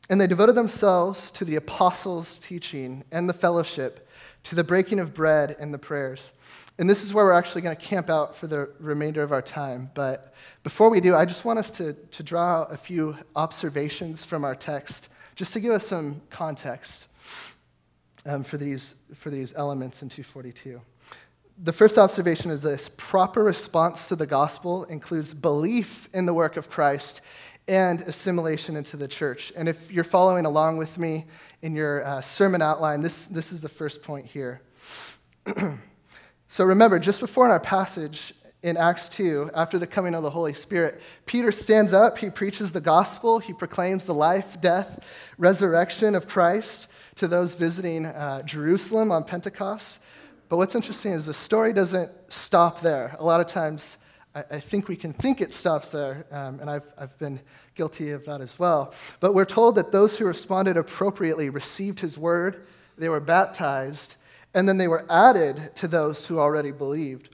And 0.08 0.20
they 0.20 0.26
devoted 0.26 0.54
themselves 0.54 1.30
to 1.32 1.44
the 1.44 1.56
apostles' 1.56 2.38
teaching 2.38 3.04
and 3.12 3.28
the 3.28 3.34
fellowship, 3.34 4.08
to 4.44 4.54
the 4.54 4.64
breaking 4.64 4.98
of 4.98 5.14
bread 5.14 5.56
and 5.60 5.72
the 5.72 5.78
prayers. 5.78 6.32
And 6.78 6.88
this 6.88 7.04
is 7.04 7.12
where 7.12 7.26
we're 7.26 7.32
actually 7.32 7.60
going 7.60 7.76
to 7.76 7.82
camp 7.82 8.08
out 8.08 8.34
for 8.34 8.46
the 8.46 8.70
remainder 8.78 9.22
of 9.22 9.32
our 9.32 9.42
time. 9.42 9.90
But 9.94 10.32
before 10.62 10.88
we 10.88 11.00
do, 11.00 11.14
I 11.14 11.26
just 11.26 11.44
want 11.44 11.58
us 11.58 11.70
to, 11.72 11.92
to 11.92 12.22
draw 12.22 12.64
a 12.64 12.76
few 12.76 13.16
observations 13.36 14.24
from 14.24 14.44
our 14.44 14.54
text, 14.54 15.08
just 15.36 15.52
to 15.52 15.60
give 15.60 15.72
us 15.72 15.86
some 15.86 16.22
context 16.30 17.08
um, 18.24 18.42
for, 18.42 18.56
these, 18.56 18.94
for 19.14 19.28
these 19.28 19.52
elements 19.54 20.02
in 20.02 20.08
242. 20.08 20.80
The 21.62 21.74
first 21.74 21.98
observation 21.98 22.50
is 22.50 22.60
this 22.60 22.90
proper 22.96 23.44
response 23.44 24.08
to 24.08 24.16
the 24.16 24.26
gospel 24.26 24.84
includes 24.84 25.34
belief 25.34 26.08
in 26.14 26.24
the 26.24 26.32
work 26.32 26.56
of 26.56 26.70
Christ 26.70 27.20
and 27.68 28.00
assimilation 28.00 28.76
into 28.76 28.96
the 28.96 29.06
church. 29.06 29.52
And 29.54 29.68
if 29.68 29.90
you're 29.90 30.02
following 30.02 30.46
along 30.46 30.78
with 30.78 30.96
me 30.96 31.26
in 31.60 31.76
your 31.76 32.02
uh, 32.02 32.22
sermon 32.22 32.62
outline, 32.62 33.02
this, 33.02 33.26
this 33.26 33.52
is 33.52 33.60
the 33.60 33.68
first 33.68 34.02
point 34.02 34.26
here. 34.26 34.62
So 36.52 36.64
remember, 36.64 36.98
just 36.98 37.20
before 37.20 37.44
in 37.44 37.52
our 37.52 37.60
passage 37.60 38.34
in 38.64 38.76
Acts 38.76 39.08
2, 39.10 39.52
after 39.54 39.78
the 39.78 39.86
coming 39.86 40.16
of 40.16 40.24
the 40.24 40.30
Holy 40.30 40.52
Spirit, 40.52 41.00
Peter 41.24 41.52
stands 41.52 41.92
up, 41.92 42.18
he 42.18 42.28
preaches 42.28 42.72
the 42.72 42.80
gospel, 42.80 43.38
he 43.38 43.52
proclaims 43.52 44.04
the 44.04 44.14
life, 44.14 44.60
death, 44.60 45.06
resurrection 45.38 46.16
of 46.16 46.26
Christ 46.26 46.88
to 47.14 47.28
those 47.28 47.54
visiting 47.54 48.04
uh, 48.04 48.42
Jerusalem 48.42 49.12
on 49.12 49.22
Pentecost. 49.22 50.00
But 50.50 50.56
what's 50.56 50.74
interesting 50.74 51.12
is 51.12 51.26
the 51.26 51.32
story 51.32 51.72
doesn't 51.72 52.10
stop 52.28 52.80
there. 52.80 53.14
A 53.20 53.24
lot 53.24 53.40
of 53.40 53.46
times, 53.46 53.98
I, 54.34 54.42
I 54.50 54.60
think 54.60 54.88
we 54.88 54.96
can 54.96 55.12
think 55.12 55.40
it 55.40 55.54
stops 55.54 55.92
there, 55.92 56.26
um, 56.32 56.58
and 56.58 56.68
I've, 56.68 56.92
I've 56.98 57.16
been 57.18 57.38
guilty 57.76 58.10
of 58.10 58.24
that 58.26 58.40
as 58.40 58.58
well. 58.58 58.92
But 59.20 59.32
we're 59.32 59.44
told 59.44 59.76
that 59.76 59.92
those 59.92 60.18
who 60.18 60.24
responded 60.24 60.76
appropriately 60.76 61.50
received 61.50 62.00
his 62.00 62.18
word, 62.18 62.66
they 62.98 63.08
were 63.08 63.20
baptized, 63.20 64.16
and 64.52 64.68
then 64.68 64.76
they 64.76 64.88
were 64.88 65.06
added 65.08 65.70
to 65.76 65.86
those 65.86 66.26
who 66.26 66.40
already 66.40 66.72
believed. 66.72 67.28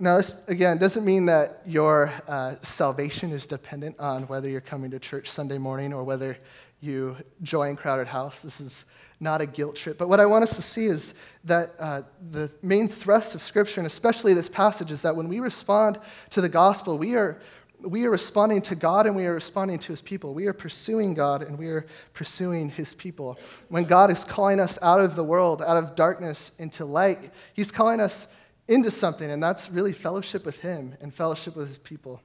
Now, 0.00 0.16
this, 0.16 0.34
again, 0.48 0.78
doesn't 0.78 1.04
mean 1.04 1.26
that 1.26 1.62
your 1.64 2.12
uh, 2.26 2.56
salvation 2.62 3.30
is 3.30 3.46
dependent 3.46 4.00
on 4.00 4.24
whether 4.24 4.48
you're 4.48 4.60
coming 4.60 4.90
to 4.90 4.98
church 4.98 5.30
Sunday 5.30 5.58
morning 5.58 5.92
or 5.92 6.02
whether 6.02 6.36
you 6.80 7.16
join 7.44 7.76
Crowded 7.76 8.08
House. 8.08 8.42
This 8.42 8.60
is 8.60 8.84
not 9.22 9.40
a 9.40 9.46
guilt 9.46 9.76
trip. 9.76 9.96
But 9.96 10.08
what 10.08 10.20
I 10.20 10.26
want 10.26 10.42
us 10.42 10.56
to 10.56 10.62
see 10.62 10.86
is 10.86 11.14
that 11.44 11.74
uh, 11.78 12.02
the 12.30 12.50
main 12.60 12.88
thrust 12.88 13.34
of 13.34 13.40
Scripture, 13.40 13.80
and 13.80 13.86
especially 13.86 14.34
this 14.34 14.48
passage, 14.48 14.90
is 14.90 15.02
that 15.02 15.14
when 15.14 15.28
we 15.28 15.40
respond 15.40 15.98
to 16.30 16.40
the 16.40 16.48
gospel, 16.48 16.98
we 16.98 17.14
are 17.14 17.40
we 17.84 18.04
are 18.04 18.10
responding 18.10 18.62
to 18.62 18.76
God 18.76 19.06
and 19.06 19.16
we 19.16 19.26
are 19.26 19.34
responding 19.34 19.76
to 19.76 19.88
his 19.88 20.00
people. 20.00 20.34
We 20.34 20.46
are 20.46 20.52
pursuing 20.52 21.14
God 21.14 21.42
and 21.42 21.58
we 21.58 21.66
are 21.66 21.84
pursuing 22.14 22.70
his 22.70 22.94
people. 22.94 23.40
When 23.70 23.84
God 23.84 24.08
is 24.08 24.24
calling 24.24 24.60
us 24.60 24.78
out 24.82 25.00
of 25.00 25.16
the 25.16 25.24
world, 25.24 25.62
out 25.62 25.76
of 25.76 25.96
darkness 25.96 26.52
into 26.60 26.84
light, 26.84 27.32
he's 27.54 27.72
calling 27.72 27.98
us 27.98 28.28
into 28.68 28.90
something, 28.90 29.28
and 29.28 29.42
that's 29.42 29.68
really 29.68 29.92
fellowship 29.92 30.46
with 30.46 30.58
him 30.58 30.94
and 31.00 31.12
fellowship 31.12 31.56
with 31.56 31.66
his 31.66 31.78
people. 31.78 32.22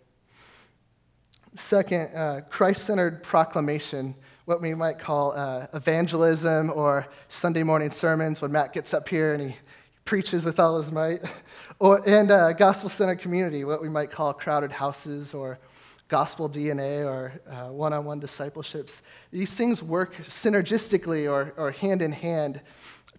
Second, 1.55 2.15
uh, 2.15 2.41
Christ 2.49 2.85
centered 2.85 3.23
proclamation, 3.23 4.13
what 4.47 4.61
we 4.61 4.73
might 4.73 4.97
call 4.97 5.33
uh, 5.33 5.67
evangelism 5.73 6.71
or 6.73 7.05
Sunday 7.27 7.63
morning 7.63 7.91
sermons 7.91 8.41
when 8.41 8.49
Matt 8.49 8.71
gets 8.71 8.93
up 8.93 9.09
here 9.09 9.33
and 9.33 9.51
he 9.51 9.57
preaches 10.05 10.45
with 10.45 10.57
all 10.57 10.77
his 10.77 10.91
might. 10.91 11.21
Or, 11.79 12.01
and 12.09 12.31
uh, 12.31 12.53
gospel 12.53 12.89
centered 12.89 13.19
community, 13.19 13.63
what 13.63 13.83
we 13.83 13.89
might 13.89 14.09
call 14.09 14.33
crowded 14.33 14.71
houses 14.71 15.35
or 15.35 15.59
gospel 16.07 16.49
DNA 16.49 17.05
or 17.05 17.33
one 17.71 17.93
on 17.93 18.03
one 18.03 18.19
discipleships. 18.19 19.03
These 19.31 19.53
things 19.53 19.83
work 19.83 20.15
synergistically 20.23 21.29
or, 21.29 21.53
or 21.55 21.69
hand 21.69 22.01
in 22.01 22.11
hand 22.11 22.61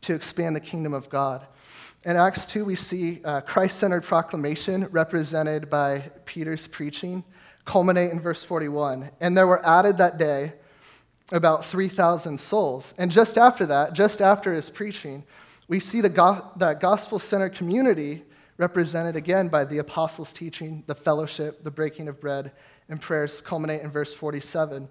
to 0.01 0.15
expand 0.15 0.57
the 0.57 0.61
kingdom 0.61 0.93
of 0.93 1.09
God. 1.09 1.47
In 2.05 2.17
Acts 2.17 2.47
2, 2.47 2.65
we 2.65 2.75
see 2.75 3.21
uh, 3.25 3.43
Christ 3.43 3.79
centered 3.79 4.03
proclamation 4.03 4.89
represented 4.91 5.71
by 5.71 6.11
Peter's 6.25 6.67
preaching 6.67 7.23
culminate 7.65 8.11
in 8.11 8.19
verse 8.19 8.43
41. 8.43 9.11
And 9.21 9.37
there 9.37 9.47
were 9.47 9.65
added 9.65 9.99
that 9.99 10.19
day 10.19 10.55
about 11.33 11.65
3,000 11.65 12.39
souls. 12.39 12.95
And 12.99 13.11
just 13.11 13.37
after 13.37 13.67
that, 13.67 13.93
just 13.93 14.21
after 14.23 14.53
his 14.53 14.71
preaching, 14.71 15.25
we 15.69 15.81
see 15.81 16.01
the 16.01 16.09
go- 16.09 16.51
that 16.57 16.81
gospel 16.81 17.19
centered 17.19 17.55
community 17.55 18.25
represented 18.57 19.17
again 19.17 19.49
by 19.49 19.65
the 19.65 19.79
apostles' 19.79 20.33
teaching, 20.33 20.83
the 20.87 20.95
fellowship, 20.95 21.63
the 21.63 21.71
breaking 21.71 22.09
of 22.09 22.21
bread, 22.21 22.53
and 22.89 23.01
prayers 23.01 23.41
culminate 23.41 23.83
in 23.83 23.91
verse 23.91 24.13
47. 24.15 24.89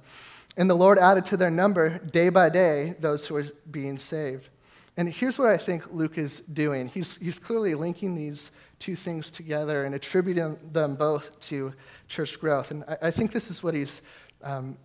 And 0.55 0.69
the 0.69 0.75
Lord 0.75 0.97
added 0.97 1.25
to 1.25 1.37
their 1.37 1.51
number 1.51 1.99
day 1.99 2.29
by 2.29 2.49
day 2.49 2.95
those 2.99 3.25
who 3.25 3.35
were 3.35 3.45
being 3.71 3.97
saved. 3.97 4.49
And 4.95 5.07
here's 5.07 5.37
what 5.37 5.49
I 5.49 5.57
think 5.57 5.83
Luke 5.91 6.17
is 6.17 6.41
doing 6.41 6.87
he's, 6.87 7.17
he's 7.17 7.37
clearly 7.37 7.75
linking 7.75 8.15
these 8.15 8.51
two 8.79 8.95
things 8.95 9.29
together 9.29 9.85
and 9.85 9.95
attributing 9.95 10.57
them 10.71 10.95
both 10.95 11.39
to 11.41 11.73
church 12.07 12.39
growth. 12.39 12.71
And 12.71 12.83
I, 12.87 12.97
I 13.03 13.11
think 13.11 13.31
this 13.31 13.51
is 13.51 13.61
what 13.61 13.73
he's 13.73 14.01
um, 14.43 14.77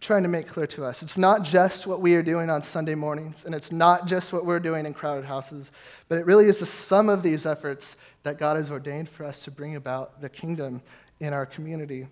trying 0.00 0.22
to 0.22 0.28
make 0.28 0.48
clear 0.48 0.66
to 0.68 0.84
us. 0.84 1.02
It's 1.02 1.18
not 1.18 1.42
just 1.42 1.86
what 1.86 2.00
we 2.00 2.14
are 2.14 2.22
doing 2.22 2.50
on 2.50 2.62
Sunday 2.62 2.94
mornings, 2.94 3.44
and 3.44 3.54
it's 3.54 3.72
not 3.72 4.06
just 4.06 4.32
what 4.32 4.44
we're 4.46 4.60
doing 4.60 4.86
in 4.86 4.94
crowded 4.94 5.24
houses, 5.24 5.72
but 6.08 6.18
it 6.18 6.26
really 6.26 6.46
is 6.46 6.58
the 6.58 6.66
sum 6.66 7.08
of 7.08 7.22
these 7.22 7.46
efforts 7.46 7.96
that 8.22 8.38
God 8.38 8.56
has 8.56 8.70
ordained 8.70 9.08
for 9.08 9.24
us 9.24 9.44
to 9.44 9.50
bring 9.50 9.76
about 9.76 10.20
the 10.20 10.28
kingdom 10.28 10.82
in 11.20 11.32
our 11.32 11.46
community. 11.46 12.06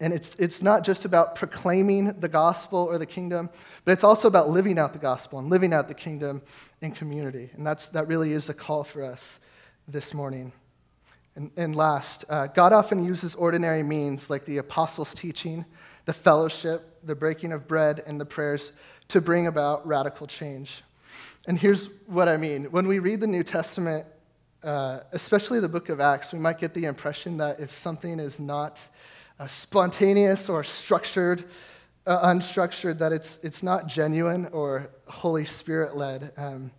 And 0.00 0.12
it's, 0.12 0.34
it's 0.38 0.60
not 0.60 0.84
just 0.84 1.04
about 1.04 1.34
proclaiming 1.34 2.20
the 2.20 2.28
gospel 2.28 2.78
or 2.78 2.98
the 2.98 3.06
kingdom, 3.06 3.48
but 3.84 3.92
it's 3.92 4.04
also 4.04 4.28
about 4.28 4.50
living 4.50 4.78
out 4.78 4.92
the 4.92 4.98
gospel 4.98 5.38
and 5.38 5.48
living 5.48 5.72
out 5.72 5.88
the 5.88 5.94
kingdom 5.94 6.42
in 6.82 6.92
community. 6.92 7.50
And 7.54 7.66
that's, 7.66 7.88
that 7.88 8.06
really 8.06 8.32
is 8.32 8.46
the 8.46 8.54
call 8.54 8.84
for 8.84 9.02
us 9.04 9.40
this 9.88 10.12
morning. 10.12 10.52
And, 11.34 11.50
and 11.56 11.76
last, 11.76 12.24
uh, 12.28 12.46
God 12.48 12.72
often 12.72 13.04
uses 13.04 13.34
ordinary 13.34 13.82
means 13.82 14.28
like 14.28 14.44
the 14.44 14.58
apostles' 14.58 15.14
teaching, 15.14 15.64
the 16.06 16.12
fellowship, 16.12 16.98
the 17.04 17.14
breaking 17.14 17.52
of 17.52 17.68
bread, 17.68 18.02
and 18.06 18.18
the 18.18 18.24
prayers 18.24 18.72
to 19.08 19.20
bring 19.20 19.46
about 19.46 19.86
radical 19.86 20.26
change. 20.26 20.82
And 21.46 21.58
here's 21.58 21.90
what 22.06 22.28
I 22.28 22.36
mean. 22.36 22.64
When 22.64 22.88
we 22.88 22.98
read 22.98 23.20
the 23.20 23.26
New 23.26 23.44
Testament, 23.44 24.06
uh, 24.64 25.00
especially 25.12 25.60
the 25.60 25.68
book 25.68 25.88
of 25.90 26.00
Acts, 26.00 26.32
we 26.32 26.38
might 26.38 26.58
get 26.58 26.74
the 26.74 26.86
impression 26.86 27.36
that 27.36 27.60
if 27.60 27.70
something 27.70 28.18
is 28.18 28.40
not 28.40 28.80
uh, 29.38 29.46
spontaneous 29.46 30.48
or 30.48 30.64
structured, 30.64 31.44
uh, 32.06 32.28
unstructured, 32.28 32.98
that 32.98 33.12
it's, 33.12 33.38
it's 33.42 33.62
not 33.62 33.86
genuine 33.86 34.46
or 34.46 34.88
Holy 35.06 35.44
Spirit 35.44 35.96
led. 35.96 36.32
Um, 36.36 36.70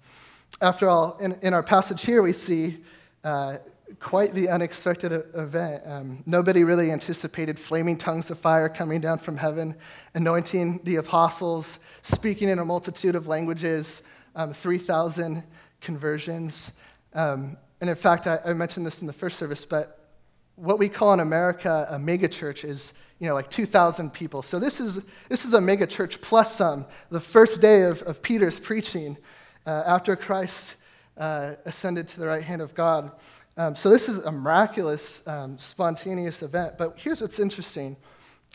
after 0.62 0.90
all, 0.90 1.18
in, 1.18 1.38
in 1.42 1.54
our 1.54 1.64
passage 1.64 2.04
here, 2.04 2.22
we 2.22 2.34
see 2.34 2.84
uh, 3.24 3.58
quite 4.00 4.34
the 4.34 4.50
unexpected 4.50 5.12
event. 5.34 5.84
Um, 5.86 6.24
nobody 6.26 6.64
really 6.64 6.92
anticipated 6.92 7.58
flaming 7.58 7.98
tongues 7.98 8.30
of 8.30 8.40
fire 8.40 8.70
coming 8.70 9.02
down 9.02 9.20
from 9.20 9.38
heaven, 9.38 9.76
anointing 10.14 10.82
the 10.84 10.98
apostles, 10.98 11.80
speaking 12.02 12.50
in 12.50 12.60
a 12.60 12.66
multitude 12.66 13.16
of 13.16 13.28
languages, 13.28 14.04
um, 14.36 14.54
3,000 14.54 15.44
conversions. 15.82 16.72
Um, 17.14 17.58
and 17.82 17.90
in 17.90 17.96
fact, 17.96 18.28
I, 18.28 18.40
I, 18.46 18.54
mentioned 18.54 18.86
this 18.86 19.02
in 19.02 19.08
the 19.08 19.14
first 19.14 19.38
service, 19.38 19.64
but 19.66 20.10
what 20.56 20.80
we 20.80 20.90
call 20.90 21.14
in 21.14 21.20
America 21.20 21.88
a 21.90 21.98
megachurch 21.98 22.64
is 22.66 22.94
you 23.20 23.28
know, 23.28 23.34
like 23.34 23.50
2,000 23.50 24.12
people. 24.14 24.44
So 24.44 24.60
this 24.60 24.80
is, 24.80 25.02
this 25.28 25.44
is 25.44 25.54
a 25.54 25.60
megachurch 25.60 26.22
plus 26.22 26.56
some. 26.56 26.86
The 27.10 27.20
first 27.20 27.62
day 27.62 27.84
of, 27.84 28.02
of 28.04 28.22
Peter's 28.22 28.60
preaching 28.60 29.18
uh, 29.66 29.84
after 29.88 30.16
Christ 30.16 30.76
uh, 31.18 31.56
ascended 31.66 32.08
to 32.10 32.20
the 32.20 32.28
right 32.28 32.44
hand 32.44 32.62
of 32.62 32.76
God. 32.76 33.12
Um, 33.58 33.76
so 33.76 33.90
this 33.90 34.08
is 34.08 34.20
a 34.20 34.32
miraculous, 34.32 35.28
um, 35.28 35.58
spontaneous 35.58 36.44
event. 36.44 36.78
But 36.78 36.94
here's 36.98 37.22
what's 37.22 37.40
interesting 37.40 37.98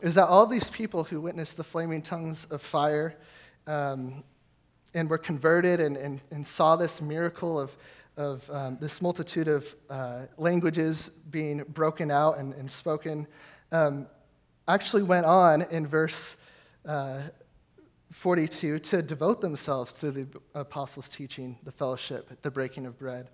is 0.00 0.14
that 0.14 0.28
all 0.28 0.46
these 0.46 0.70
people 0.70 1.04
who 1.04 1.20
witnessed 1.20 1.56
the 1.56 1.64
flaming 1.64 2.02
tongues 2.02 2.46
of 2.46 2.62
fire 2.62 3.16
um, 3.66 4.22
and 4.94 5.10
were 5.10 5.18
converted 5.18 5.80
and, 5.80 5.96
and, 5.96 6.20
and 6.30 6.46
saw 6.46 6.76
this 6.76 7.00
miracle 7.00 7.58
of 7.60 7.76
of 8.16 8.48
um, 8.50 8.76
this 8.80 9.00
multitude 9.00 9.48
of 9.48 9.74
uh, 9.88 10.20
languages 10.36 11.08
being 11.30 11.64
broken 11.68 12.10
out 12.10 12.38
and, 12.38 12.52
and 12.54 12.70
spoken 12.70 13.26
um, 13.72 14.06
actually 14.68 15.02
went 15.02 15.24
on 15.24 15.62
in 15.70 15.86
verse 15.86 16.36
uh, 16.86 17.22
42 18.10 18.78
to 18.80 19.02
devote 19.02 19.40
themselves 19.40 19.92
to 19.94 20.10
the 20.10 20.26
apostles' 20.54 21.08
teaching, 21.08 21.58
the 21.64 21.72
fellowship, 21.72 22.30
the 22.42 22.50
breaking 22.50 22.84
of 22.84 22.98
bread. 22.98 23.30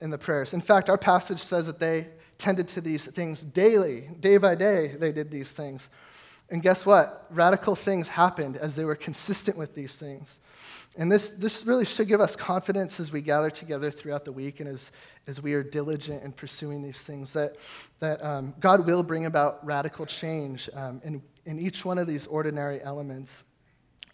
In 0.00 0.10
the 0.10 0.18
prayers. 0.18 0.52
In 0.54 0.60
fact, 0.60 0.88
our 0.88 0.98
passage 0.98 1.40
says 1.40 1.66
that 1.66 1.78
they 1.78 2.08
tended 2.38 2.68
to 2.68 2.80
these 2.80 3.06
things 3.06 3.42
daily, 3.42 4.08
day 4.20 4.36
by 4.36 4.54
day, 4.54 4.94
they 4.98 5.12
did 5.12 5.30
these 5.30 5.50
things. 5.50 5.88
And 6.50 6.62
guess 6.62 6.86
what? 6.86 7.26
Radical 7.30 7.76
things 7.76 8.08
happened 8.08 8.56
as 8.56 8.74
they 8.74 8.84
were 8.84 8.94
consistent 8.94 9.56
with 9.56 9.74
these 9.74 9.96
things. 9.96 10.38
And 10.96 11.12
this, 11.12 11.30
this 11.30 11.64
really 11.64 11.84
should 11.84 12.08
give 12.08 12.20
us 12.20 12.34
confidence 12.34 12.98
as 12.98 13.12
we 13.12 13.20
gather 13.20 13.50
together 13.50 13.90
throughout 13.90 14.24
the 14.24 14.32
week 14.32 14.60
and 14.60 14.68
as, 14.68 14.90
as 15.26 15.42
we 15.42 15.52
are 15.54 15.62
diligent 15.62 16.24
in 16.24 16.32
pursuing 16.32 16.82
these 16.82 16.98
things 16.98 17.32
that, 17.34 17.56
that 18.00 18.24
um, 18.24 18.54
God 18.58 18.86
will 18.86 19.02
bring 19.02 19.26
about 19.26 19.64
radical 19.64 20.06
change 20.06 20.68
um, 20.74 21.00
in, 21.04 21.22
in 21.44 21.58
each 21.58 21.84
one 21.84 21.98
of 21.98 22.06
these 22.06 22.26
ordinary 22.26 22.82
elements. 22.82 23.44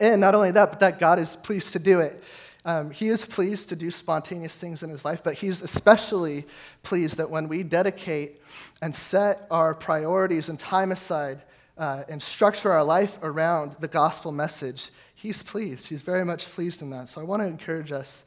And 0.00 0.21
not 0.21 0.35
only 0.35 0.50
that, 0.50 0.71
but 0.71 0.81
that 0.81 0.99
God 0.99 1.19
is 1.19 1.37
pleased 1.37 1.73
to 1.73 1.79
do 1.79 2.00
it. 2.00 2.23
Um, 2.66 2.90
he 2.90 3.09
is 3.09 3.25
pleased 3.26 3.68
to 3.68 3.76
do 3.76 3.90
spontaneous 3.90 4.56
things 4.56 4.83
in 4.83 4.88
his 4.88 5.04
life, 5.04 5.23
but 5.23 5.35
he's 5.35 5.61
especially 5.61 6.47
pleased 6.83 7.18
that 7.18 7.28
when 7.28 7.47
we 7.47 7.62
dedicate 7.62 8.40
and 8.80 8.94
set 8.94 9.47
our 9.50 9.75
priorities 9.75 10.49
and 10.49 10.59
time 10.59 10.90
aside 10.90 11.42
uh, 11.76 12.04
and 12.09 12.23
structure 12.23 12.73
our 12.73 12.85
life 12.85 13.18
around 13.23 13.76
the 13.80 13.88
gospel 13.88 14.33
message, 14.33 14.90
he's 15.14 15.42
pleased. 15.42 15.87
He's 15.88 16.00
very 16.00 16.25
much 16.25 16.50
pleased 16.50 16.80
in 16.80 16.88
that. 16.90 17.11
So 17.11 17.21
I 17.21 17.25
want 17.25 17.42
to 17.42 17.47
encourage 17.47 17.92
us 17.92 18.25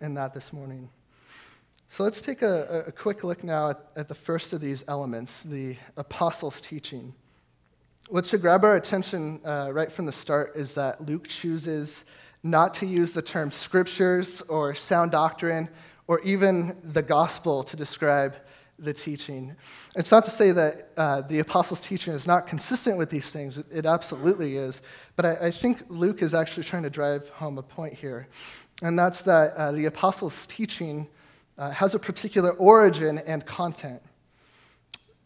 in 0.00 0.14
that 0.14 0.32
this 0.32 0.50
morning. 0.52 0.88
So 1.90 2.04
let's 2.04 2.20
take 2.20 2.42
a, 2.42 2.84
a 2.86 2.92
quick 2.92 3.24
look 3.24 3.44
now 3.44 3.70
at, 3.70 3.80
at 3.96 4.08
the 4.08 4.14
first 4.14 4.52
of 4.52 4.60
these 4.60 4.84
elements 4.88 5.42
the 5.42 5.76
apostles' 5.96 6.60
teaching. 6.60 7.14
What 8.08 8.26
should 8.26 8.40
grab 8.40 8.64
our 8.64 8.76
attention 8.76 9.40
uh, 9.44 9.70
right 9.72 9.92
from 9.92 10.06
the 10.06 10.12
start 10.12 10.52
is 10.54 10.74
that 10.74 11.04
Luke 11.04 11.28
chooses 11.28 12.06
not 12.42 12.74
to 12.74 12.86
use 12.86 13.12
the 13.12 13.22
term 13.22 13.50
scriptures 13.50 14.42
or 14.42 14.74
sound 14.74 15.10
doctrine 15.10 15.68
or 16.06 16.20
even 16.20 16.76
the 16.82 17.02
gospel 17.02 17.62
to 17.62 17.76
describe 17.76 18.36
the 18.78 18.92
teaching. 18.92 19.54
It's 19.96 20.10
not 20.10 20.24
to 20.24 20.30
say 20.30 20.52
that 20.52 20.90
uh, 20.96 21.22
the 21.22 21.40
apostles' 21.40 21.80
teaching 21.80 22.14
is 22.14 22.26
not 22.26 22.46
consistent 22.46 22.96
with 22.96 23.10
these 23.10 23.30
things, 23.30 23.58
it, 23.58 23.66
it 23.72 23.86
absolutely 23.86 24.56
is. 24.56 24.80
But 25.16 25.26
I, 25.26 25.34
I, 25.46 25.50
think 25.50 25.82
Luke 25.88 26.22
is 26.22 26.32
actually 26.32 26.62
trying 26.62 26.84
to 26.84 26.90
drive 26.90 27.28
home 27.30 27.58
a 27.58 27.62
point 27.62 27.94
here, 27.94 28.28
and 28.82 28.96
that's 28.96 29.22
that 29.22 29.54
uh, 29.54 29.72
the 29.72 29.86
apostles' 29.86 30.46
teaching 30.46 31.08
uh, 31.58 31.70
has 31.70 31.94
a 31.94 31.98
particular 31.98 32.52
origin 32.52 33.18
and 33.18 33.44
content. 33.44 34.00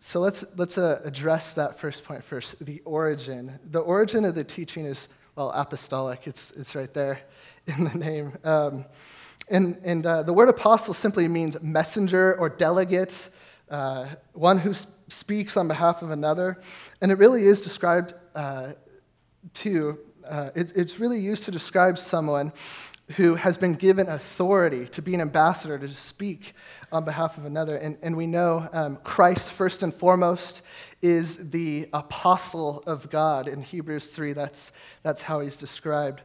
So 0.01 0.19
let's, 0.19 0.45
let's 0.57 0.79
uh, 0.79 1.01
address 1.05 1.53
that 1.55 1.79
first 1.79 2.05
point 2.05 2.25
first 2.25 2.65
the 2.65 2.81
origin. 2.85 3.59
The 3.71 3.81
origin 3.81 4.25
of 4.25 4.35
the 4.35 4.43
teaching 4.43 4.87
is 4.87 5.09
well, 5.37 5.51
apostolic. 5.55 6.27
It's, 6.27 6.51
it's 6.53 6.75
right 6.75 6.93
there 6.93 7.21
in 7.67 7.85
the 7.85 7.99
name. 7.99 8.33
Um, 8.45 8.85
and 9.49 9.77
and 9.85 10.07
uh, 10.07 10.23
the 10.23 10.33
word 10.33 10.49
apostle 10.49 10.95
simply 10.95 11.29
means 11.29 11.61
messenger 11.61 12.37
or 12.39 12.49
delegate, 12.49 13.29
uh, 13.71 14.07
one 14.33 14.59
who 14.59 14.73
speaks 15.09 15.57
on 15.57 15.69
behalf 15.69 16.03
of 16.03 16.11
another. 16.11 16.61
And 17.01 17.13
it 17.13 17.19
really 17.19 17.45
is 17.45 17.61
described 17.61 18.15
uh, 18.35 18.73
to, 19.55 19.99
uh, 20.27 20.51
it, 20.55 20.73
it's 20.75 20.99
really 20.99 21.19
used 21.19 21.45
to 21.45 21.51
describe 21.51 21.99
someone 21.99 22.53
who 23.17 23.35
has 23.35 23.57
been 23.57 23.75
given 23.75 24.09
authority 24.09 24.87
to 24.89 25.03
be 25.03 25.15
an 25.15 25.21
ambassador, 25.21 25.79
to 25.79 25.89
speak 25.95 26.55
on 26.91 27.05
behalf 27.05 27.39
of 27.39 27.45
another. 27.45 27.77
And, 27.77 27.97
and 28.03 28.17
we 28.17 28.27
know 28.27 28.69
um, 28.73 28.99
Christ, 29.03 29.53
first 29.53 29.83
and 29.83 29.93
foremost, 29.93 30.63
is 31.01 31.51
the 31.51 31.89
apostle 31.93 32.83
of 32.87 33.11
God. 33.11 33.49
In 33.49 33.63
Hebrews 33.63 34.07
3, 34.07 34.33
that's, 34.33 34.73
that's 35.03 35.23
how 35.23 35.41
he's 35.41 35.57
described. 35.57 36.23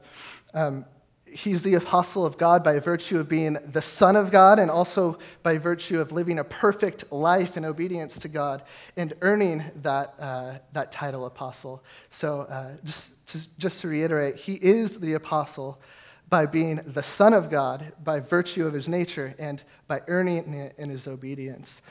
Um, 0.53 0.85
he's 1.25 1.61
the 1.61 1.75
apostle 1.75 2.25
of 2.25 2.37
God 2.37 2.63
by 2.63 2.79
virtue 2.79 3.19
of 3.19 3.27
being 3.27 3.57
the 3.71 3.81
Son 3.81 4.15
of 4.15 4.31
God 4.31 4.59
and 4.59 4.71
also 4.71 5.19
by 5.43 5.57
virtue 5.57 5.99
of 5.99 6.11
living 6.11 6.39
a 6.39 6.43
perfect 6.43 7.11
life 7.11 7.57
in 7.57 7.65
obedience 7.65 8.17
to 8.19 8.27
God 8.27 8.63
and 8.95 9.13
earning 9.21 9.63
that, 9.81 10.13
uh, 10.19 10.55
that 10.73 10.91
title 10.91 11.25
apostle. 11.25 11.83
So, 12.09 12.41
uh, 12.41 12.77
just, 12.83 13.27
to, 13.27 13.39
just 13.57 13.81
to 13.81 13.87
reiterate, 13.87 14.35
he 14.35 14.55
is 14.55 14.99
the 14.99 15.13
apostle 15.13 15.79
by 16.29 16.45
being 16.45 16.81
the 16.85 17.03
Son 17.03 17.33
of 17.33 17.49
God 17.49 17.93
by 18.03 18.19
virtue 18.19 18.67
of 18.67 18.73
his 18.73 18.89
nature 18.89 19.33
and 19.39 19.61
by 19.87 20.01
earning 20.07 20.53
it 20.53 20.75
in 20.77 20.89
his 20.89 21.07
obedience. 21.07 21.81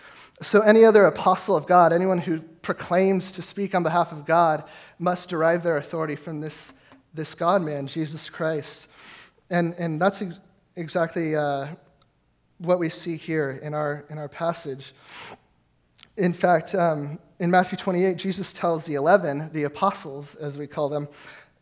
So, 0.43 0.61
any 0.61 0.85
other 0.85 1.07
apostle 1.07 1.57
of 1.57 1.67
God, 1.67 1.93
anyone 1.93 2.19
who 2.19 2.41
proclaims 2.41 3.33
to 3.33 3.43
speak 3.43 3.75
on 3.75 3.83
behalf 3.83 4.13
of 4.13 4.27
God, 4.27 4.65
must 4.99 5.31
derive 5.31 5.63
their 5.63 5.79
authority 5.79 6.17
from 6.17 6.41
this, 6.41 6.75
this 7.15 7.35
God 7.35 7.63
man, 7.63 7.87
Jesus 7.87 8.29
Christ. 8.29 8.89
And, 9.49 9.75
and 9.79 10.01
that's 10.01 10.21
ex- 10.21 10.39
exactly 10.77 11.35
uh, 11.35 11.69
what 12.59 12.79
we 12.79 12.91
see 12.91 13.17
here 13.17 13.59
in 13.63 13.73
our, 13.73 14.05
in 14.11 14.19
our 14.19 14.29
passage. 14.29 14.95
In 16.19 16.35
fact, 16.35 16.75
um, 16.75 17.19
in 17.39 17.51
Matthew 17.51 17.79
28, 17.79 18.17
Jesus 18.17 18.53
tells 18.53 18.85
the 18.85 18.95
11, 18.95 19.51
the 19.53 19.65
apostles, 19.65 20.35
as 20.35 20.59
we 20.59 20.67
call 20.67 20.89
them, 20.89 21.09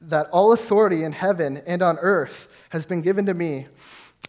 that 0.08 0.28
all 0.30 0.52
authority 0.52 1.04
in 1.04 1.12
heaven 1.12 1.58
and 1.66 1.82
on 1.82 1.98
earth 1.98 2.48
has 2.70 2.86
been 2.86 3.02
given 3.02 3.26
to 3.26 3.34
me. 3.34 3.66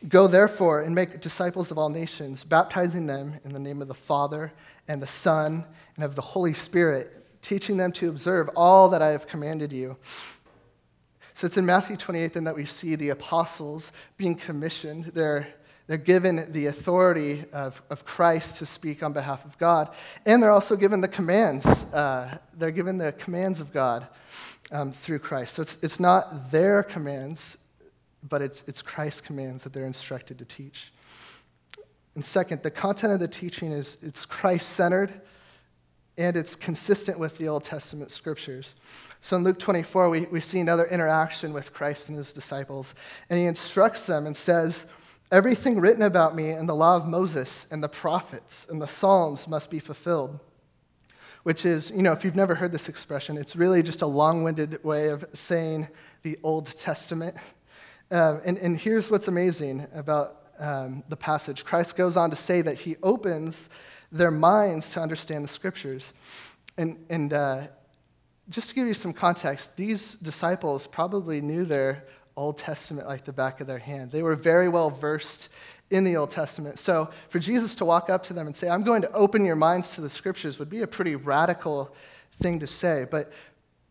Go 0.07 0.27
therefore 0.27 0.81
and 0.81 0.93
make 0.93 1.21
disciples 1.21 1.71
of 1.71 1.77
all 1.77 1.89
nations, 1.89 2.43
baptizing 2.43 3.07
them 3.07 3.39
in 3.43 3.53
the 3.53 3.59
name 3.59 3.81
of 3.81 3.87
the 3.87 3.93
Father 3.93 4.51
and 4.87 5.01
the 5.01 5.07
Son 5.07 5.63
and 5.95 6.03
of 6.03 6.15
the 6.15 6.21
Holy 6.21 6.53
Spirit, 6.53 7.25
teaching 7.41 7.77
them 7.77 7.91
to 7.93 8.09
observe 8.09 8.49
all 8.55 8.89
that 8.89 9.01
I 9.01 9.09
have 9.09 9.27
commanded 9.27 9.71
you. 9.71 9.95
So 11.33 11.45
it's 11.45 11.57
in 11.57 11.65
Matthew 11.65 11.97
28 11.97 12.33
then 12.33 12.43
that 12.45 12.55
we 12.55 12.65
see 12.65 12.95
the 12.95 13.09
apostles 13.09 13.91
being 14.17 14.35
commissioned. 14.35 15.05
They're, 15.13 15.47
they're 15.87 15.97
given 15.97 16.51
the 16.51 16.65
authority 16.65 17.45
of, 17.53 17.81
of 17.89 18.05
Christ 18.05 18.57
to 18.57 18.65
speak 18.65 19.03
on 19.03 19.13
behalf 19.13 19.45
of 19.45 19.57
God, 19.57 19.89
and 20.25 20.41
they're 20.41 20.51
also 20.51 20.75
given 20.75 21.01
the 21.01 21.07
commands. 21.07 21.65
Uh, 21.93 22.37
they're 22.57 22.71
given 22.71 22.97
the 22.97 23.11
commands 23.13 23.59
of 23.59 23.71
God 23.71 24.07
um, 24.71 24.91
through 24.91 25.19
Christ. 25.19 25.55
So 25.55 25.61
it's, 25.61 25.77
it's 25.81 25.99
not 25.99 26.51
their 26.51 26.81
commands, 26.81 27.57
but 28.23 28.41
it's, 28.41 28.63
it's 28.67 28.81
Christ's 28.81 29.21
commands 29.21 29.63
that 29.63 29.73
they're 29.73 29.85
instructed 29.85 30.39
to 30.39 30.45
teach. 30.45 30.91
And 32.15 32.25
second, 32.25 32.63
the 32.63 32.71
content 32.71 33.13
of 33.13 33.19
the 33.19 33.27
teaching 33.27 33.71
is 33.71 33.97
it's 34.01 34.25
Christ-centered 34.25 35.21
and 36.17 36.37
it's 36.37 36.55
consistent 36.55 37.19
with 37.19 37.37
the 37.37 37.49
Old 37.49 37.65
Testament 37.65 38.09
scriptures. 38.09 38.75
So 39.19 39.35
in 39.35 39.43
Luke 39.43 39.59
24, 39.59 40.09
we, 40.09 40.21
we 40.27 40.39
see 40.39 40.59
another 40.61 40.85
interaction 40.85 41.51
with 41.51 41.73
Christ 41.73 42.07
and 42.07 42.17
his 42.17 42.31
disciples, 42.31 42.95
and 43.29 43.37
he 43.37 43.45
instructs 43.45 44.05
them 44.05 44.25
and 44.25 44.35
says, 44.35 44.85
Everything 45.31 45.79
written 45.79 46.03
about 46.03 46.35
me 46.35 46.51
in 46.51 46.65
the 46.67 46.75
law 46.75 46.95
of 46.95 47.07
Moses 47.07 47.67
and 47.71 47.83
the 47.83 47.89
prophets 47.89 48.67
and 48.69 48.81
the 48.81 48.87
Psalms 48.87 49.47
must 49.47 49.69
be 49.69 49.79
fulfilled 49.79 50.39
which 51.45 51.63
is, 51.63 51.91
you 51.91 52.01
know, 52.01 52.11
if 52.11 52.25
you've 52.25 52.35
never 52.35 52.55
heard 52.55 52.71
this 52.71 52.89
expression, 52.89 53.37
it's 53.37 53.55
really 53.55 53.83
just 53.83 54.01
a 54.01 54.05
long 54.07 54.41
winded 54.41 54.83
way 54.83 55.09
of 55.09 55.23
saying 55.31 55.87
the 56.23 56.39
Old 56.41 56.65
Testament. 56.65 57.37
Um, 58.09 58.41
and, 58.43 58.57
and 58.57 58.75
here's 58.75 59.11
what's 59.11 59.27
amazing 59.27 59.85
about 59.93 60.47
um, 60.57 61.03
the 61.07 61.15
passage 61.15 61.63
Christ 61.63 61.95
goes 61.95 62.17
on 62.17 62.31
to 62.31 62.35
say 62.35 62.63
that 62.63 62.79
he 62.79 62.95
opens 63.03 63.69
their 64.11 64.31
minds 64.31 64.89
to 64.89 64.99
understand 64.99 65.43
the 65.43 65.47
scriptures. 65.47 66.13
And, 66.77 66.97
and 67.11 67.31
uh, 67.31 67.67
just 68.49 68.69
to 68.69 68.75
give 68.75 68.87
you 68.87 68.95
some 68.95 69.13
context, 69.13 69.77
these 69.77 70.15
disciples 70.15 70.87
probably 70.87 71.41
knew 71.41 71.63
their 71.63 72.05
Old 72.37 72.57
Testament 72.57 73.07
like 73.07 73.25
the 73.25 73.33
back 73.33 73.61
of 73.61 73.67
their 73.67 73.79
hand. 73.79 74.11
They 74.11 74.23
were 74.23 74.35
very 74.35 74.67
well 74.67 74.89
versed 74.89 75.49
in 75.89 76.03
the 76.03 76.17
Old 76.17 76.31
Testament. 76.31 76.79
So 76.79 77.09
for 77.29 77.39
Jesus 77.39 77.75
to 77.75 77.85
walk 77.85 78.09
up 78.09 78.23
to 78.23 78.33
them 78.33 78.47
and 78.47 78.55
say, 78.55 78.69
I'm 78.69 78.83
going 78.83 79.01
to 79.03 79.11
open 79.11 79.45
your 79.45 79.55
minds 79.55 79.95
to 79.95 80.01
the 80.01 80.09
scriptures 80.09 80.59
would 80.59 80.69
be 80.69 80.81
a 80.81 80.87
pretty 80.87 81.15
radical 81.15 81.93
thing 82.41 82.59
to 82.59 82.67
say. 82.67 83.05
But 83.09 83.31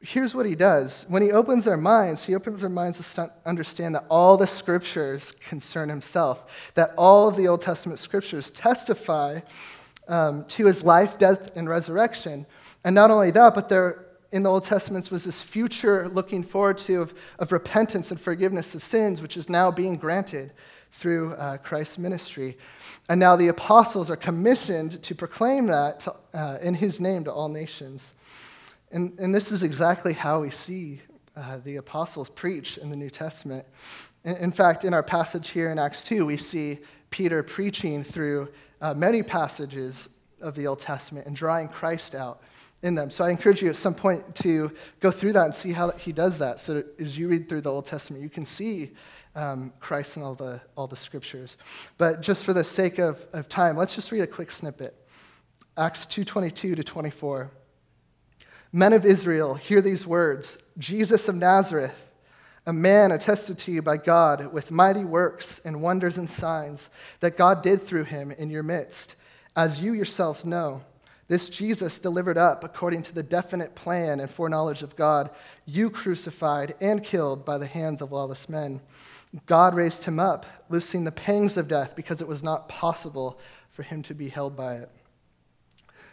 here's 0.01 0.35
what 0.35 0.45
he 0.45 0.55
does 0.55 1.07
when 1.09 1.23
he 1.23 1.33
opens 1.33 1.65
their 1.65 1.77
minds, 1.77 2.25
he 2.25 2.35
opens 2.35 2.61
their 2.61 2.71
minds 2.71 3.15
to 3.15 3.33
understand 3.47 3.95
that 3.95 4.05
all 4.11 4.37
the 4.37 4.47
scriptures 4.47 5.33
concern 5.49 5.89
himself, 5.89 6.45
that 6.75 6.93
all 6.99 7.29
of 7.29 7.37
the 7.37 7.49
Old 7.49 7.63
Testament 7.63 7.99
scriptures 7.99 8.51
testify 8.51 9.41
um, 10.09 10.45
to 10.47 10.67
his 10.67 10.83
life, 10.83 11.17
death, 11.17 11.57
and 11.57 11.69
resurrection. 11.69 12.45
And 12.85 12.95
not 12.95 13.11
only 13.11 13.31
that, 13.31 13.55
but 13.55 13.69
there 13.69 14.04
in 14.35 14.43
the 14.43 14.51
Old 14.51 14.65
Testament 14.65 15.13
was 15.13 15.23
this 15.23 15.41
future 15.41 16.09
looking 16.09 16.43
forward 16.43 16.77
to 16.79 17.03
of, 17.03 17.15
of 17.39 17.53
repentance 17.53 18.11
and 18.11 18.21
forgiveness 18.21 18.75
of 18.75 18.83
sins, 18.83 19.23
which 19.23 19.37
is 19.37 19.49
now 19.49 19.71
being 19.71 19.95
granted 19.95 20.51
through 20.91 21.35
uh, 21.35 21.57
Christ's 21.59 21.99
ministry. 21.99 22.59
And 23.09 23.21
now 23.21 23.37
the 23.37 23.47
apostles 23.47 24.11
are 24.11 24.17
commissioned 24.17 25.01
to 25.05 25.15
proclaim 25.15 25.67
that 25.69 26.01
to, 26.01 26.17
uh, 26.35 26.59
in 26.61 26.75
his 26.75 27.01
name 27.01 27.23
to 27.25 27.33
all 27.33 27.49
nations. 27.49 28.15
And, 28.91 29.17
and 29.21 29.33
this 29.33 29.53
is 29.53 29.63
exactly 29.63 30.13
how 30.13 30.41
we 30.41 30.51
see 30.51 31.01
uh, 31.37 31.59
the 31.65 31.77
apostles 31.77 32.29
preach 32.29 32.77
in 32.77 32.91
the 32.91 32.97
New 32.97 33.11
Testament. 33.11 33.65
In, 34.25 34.37
in, 34.39 34.51
fact, 34.51 34.83
in 34.83 34.93
our 34.93 35.05
passage 35.05 35.51
here 35.51 35.71
in 35.71 35.79
Acts 35.79 36.03
2, 36.03 36.27
we 36.27 36.37
see 36.37 36.81
Peter 37.11 37.45
preaching 37.45 38.03
through 38.03 38.49
uh, 38.81 38.95
many 38.95 39.23
passages 39.23 40.09
of 40.41 40.57
the 40.57 40.67
Old 40.67 40.81
Testament 40.81 41.29
and 41.29 41.37
drawing 41.37 41.69
Christ 41.69 42.17
out 42.17 42.43
in 42.85 42.95
them. 42.95 43.11
So 43.11 43.25
I 43.25 43.31
encourage 43.31 43.63
you 43.63 43.71
at 43.71 43.77
some 43.77 43.95
point 43.95 44.35
to 44.37 44.71
go 45.01 45.11
through 45.11 45.33
that 45.33 45.47
and 45.47 45.55
see 45.55 45.73
how 45.73 45.91
he 45.93 46.13
does 46.13 46.39
that. 46.39 46.61
So 46.61 46.85
as 47.01 47.17
you 47.19 47.29
read 47.29 47.49
through 47.49 47.63
the 47.63 47.73
Old 47.73 47.87
Testament, 47.87 48.23
you 48.23 48.29
can 48.29 48.45
see 48.45 48.93
um, 49.35 49.73
Christ 49.81 50.19
in 50.19 50.23
all 50.23 50.35
the, 50.35 50.61
all 50.77 50.87
the 50.87 50.95
scriptures. 50.95 51.57
But 51.97 52.21
just 52.21 52.45
for 52.45 52.53
the 52.53 52.63
sake 52.63 52.99
of, 52.99 53.27
of 53.33 53.49
time, 53.49 53.77
let's 53.77 53.95
just 53.95 54.13
read 54.13 54.21
a 54.21 54.27
quick 54.27 54.53
snippet. 54.53 54.95
Acts 55.79 56.05
2.22 56.05 56.77
to 56.77 56.85
24. 56.85 57.51
Men 58.71 58.93
of 58.93 59.07
Israel, 59.07 59.55
hear 59.55 59.81
these 59.81 60.07
words. 60.07 60.59
Jesus 60.77 61.27
of 61.27 61.37
Nazareth, 61.37 61.95
a 62.67 62.73
man 62.73 63.13
attested 63.13 63.59
to 63.61 63.73
you 63.73 63.81
by 63.81 63.97
God 63.97 64.53
with 64.53 64.71
mighty 64.71 65.05
works 65.05 65.59
and 65.65 65.81
wonders 65.81 66.19
and 66.19 66.29
signs 66.29 66.91
that 67.21 67.39
God 67.39 67.63
did 67.63 67.87
through 67.87 68.05
him 68.05 68.31
in 68.31 68.51
your 68.51 68.63
midst, 68.63 69.15
as 69.57 69.81
you 69.81 69.95
yourselves 69.95 70.45
know. 70.45 70.83
This 71.35 71.49
Jesus 71.49 71.99
delivered 71.99 72.39
up 72.39 72.63
according 72.63 73.03
to 73.03 73.13
the 73.13 73.21
definite 73.21 73.75
plan 73.75 74.21
and 74.21 74.31
foreknowledge 74.31 74.85
of 74.85 74.95
God, 74.95 75.31
you 75.67 75.91
crucified 75.91 76.77
and 76.81 77.03
killed 77.03 77.45
by 77.45 77.59
the 77.59 77.67
hands 77.67 78.01
of 78.01 78.13
lawless 78.13 78.49
men. 78.49 78.81
God 79.47 79.75
raised 79.75 80.05
him 80.05 80.21
up, 80.21 80.47
loosing 80.69 81.03
the 81.03 81.11
pangs 81.11 81.57
of 81.57 81.67
death 81.67 81.97
because 81.97 82.21
it 82.21 82.29
was 82.29 82.45
not 82.45 82.69
possible 82.69 83.41
for 83.73 83.83
him 83.83 84.01
to 84.05 84.15
be 84.15 84.29
held 84.29 84.57
by 84.57 84.77
it. 84.77 84.89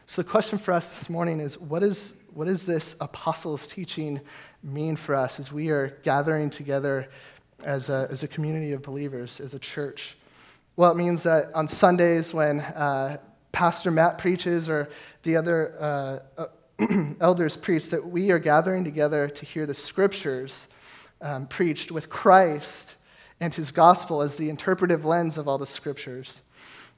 So, 0.08 0.24
the 0.24 0.28
question 0.28 0.58
for 0.58 0.72
us 0.72 0.90
this 0.90 1.08
morning 1.08 1.40
is 1.40 1.60
what, 1.60 1.82
does 1.82 2.66
this 2.66 2.96
apostles' 3.00 3.68
teaching 3.68 4.22
mean 4.64 4.96
for 4.96 5.14
us 5.14 5.40
as 5.40 5.52
we 5.52 5.70
are 5.70 6.00
gathering 6.02 6.50
together 6.50 7.12
as 7.64 7.92
a, 7.92 8.08
as 8.10 8.24
a 8.24 8.28
community 8.28 8.72
of 8.72 8.82
believers, 8.82 9.40
as 9.40 9.54
a 9.54 9.60
church? 9.60 10.18
Well, 10.78 10.92
it 10.92 10.98
means 10.98 11.22
that 11.22 11.54
on 11.54 11.68
Sundays 11.68 12.34
when 12.34 12.62
uh, 12.62 13.18
Pastor 13.52 13.92
Matt 13.92 14.18
preaches 14.18 14.70
or 14.70 14.90
the 15.24 15.36
other 15.36 15.76
uh, 16.38 16.42
uh, 16.42 17.14
elders 17.20 17.58
preach, 17.58 17.90
that 17.90 18.06
we 18.06 18.32
are 18.32 18.40
gathering 18.40 18.84
together 18.84 19.28
to 19.28 19.46
hear 19.46 19.66
the 19.66 19.74
scriptures 19.74 20.68
um, 21.22 21.46
preached 21.48 21.92
with 21.92 22.10
Christ 22.10 22.96
and 23.40 23.54
his 23.54 23.72
gospel 23.72 24.22
as 24.22 24.36
the 24.36 24.50
interpretive 24.50 25.06
lens 25.06 25.38
of 25.38 25.48
all 25.48 25.58
the 25.58 25.66
scriptures. 25.66 26.42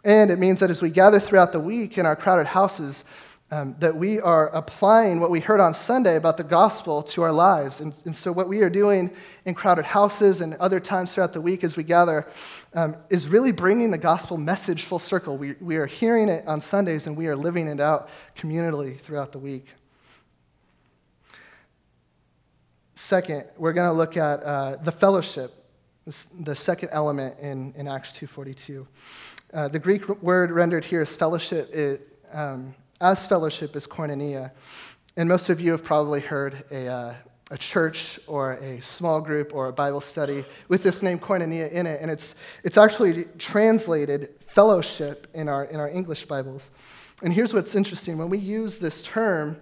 And 0.03 0.29
it 0.31 0.39
means 0.39 0.59
that 0.59 0.69
as 0.69 0.81
we 0.81 0.89
gather 0.89 1.19
throughout 1.19 1.51
the 1.51 1.59
week 1.59 1.97
in 1.97 2.05
our 2.05 2.15
crowded 2.15 2.47
houses, 2.47 3.03
um, 3.53 3.75
that 3.77 3.95
we 3.95 4.19
are 4.19 4.49
applying 4.49 5.19
what 5.19 5.29
we 5.29 5.39
heard 5.39 5.59
on 5.59 5.75
Sunday 5.75 6.15
about 6.15 6.37
the 6.37 6.43
gospel 6.43 7.03
to 7.03 7.21
our 7.21 7.31
lives. 7.31 7.81
And, 7.81 7.93
and, 8.03 8.15
so, 8.15 8.31
what 8.31 8.49
we 8.49 8.61
are 8.61 8.69
doing 8.69 9.11
in 9.45 9.53
crowded 9.53 9.85
houses 9.85 10.41
and 10.41 10.55
other 10.55 10.79
times 10.79 11.13
throughout 11.13 11.33
the 11.33 11.41
week 11.41 11.63
as 11.63 11.77
we 11.77 11.83
gather 11.83 12.27
um, 12.73 12.95
is 13.11 13.27
really 13.27 13.51
bringing 13.51 13.91
the 13.91 13.97
gospel 13.99 14.37
message 14.37 14.85
full 14.85 14.97
circle. 14.97 15.37
We, 15.37 15.53
we 15.61 15.75
are 15.75 15.85
hearing 15.85 16.29
it 16.29 16.47
on 16.47 16.61
Sundays 16.61 17.05
and 17.05 17.15
we 17.15 17.27
are 17.27 17.35
living 17.35 17.67
it 17.67 17.79
out 17.79 18.09
communally 18.35 18.99
throughout 18.99 19.31
the 19.31 19.39
week. 19.39 19.67
Second, 22.95 23.45
we're 23.57 23.73
going 23.73 23.89
to 23.89 23.93
look 23.93 24.17
at 24.17 24.41
uh, 24.41 24.77
the 24.77 24.91
fellowship, 24.91 25.53
the 26.39 26.55
second 26.55 26.89
element 26.91 27.37
in, 27.39 27.71
in 27.77 27.87
Acts 27.87 28.13
2.42. 28.13 28.87
Uh, 29.53 29.67
the 29.67 29.77
Greek 29.77 30.09
word 30.23 30.49
rendered 30.49 30.83
here 30.83 31.03
is 31.03 31.15
fellowship, 31.15 31.71
it, 31.71 32.17
um, 32.31 32.73
as 33.03 33.27
fellowship 33.27 33.75
is 33.75 33.85
koinonia. 33.85 34.51
And 35.17 35.27
most 35.27 35.49
of 35.49 35.59
you 35.59 35.71
have 35.71 35.83
probably 35.83 36.21
heard 36.21 36.63
a, 36.71 36.87
uh, 36.87 37.15
a 37.51 37.57
church 37.57 38.17
or 38.27 38.53
a 38.53 38.81
small 38.81 39.19
group 39.19 39.53
or 39.53 39.67
a 39.67 39.73
Bible 39.73 40.01
study 40.01 40.45
with 40.69 40.81
this 40.83 41.03
name 41.03 41.19
koinonia 41.19 41.69
in 41.71 41.85
it. 41.85 42.01
And 42.01 42.09
it's, 42.09 42.35
it's 42.63 42.77
actually 42.77 43.25
translated 43.37 44.29
fellowship 44.47 45.27
in 45.33 45.49
our, 45.49 45.65
in 45.65 45.79
our 45.79 45.89
English 45.89 46.25
Bibles. 46.25 46.71
And 47.21 47.33
here's 47.33 47.53
what's 47.53 47.75
interesting 47.75 48.17
when 48.17 48.29
we 48.29 48.37
use 48.37 48.79
this 48.79 49.03
term, 49.03 49.59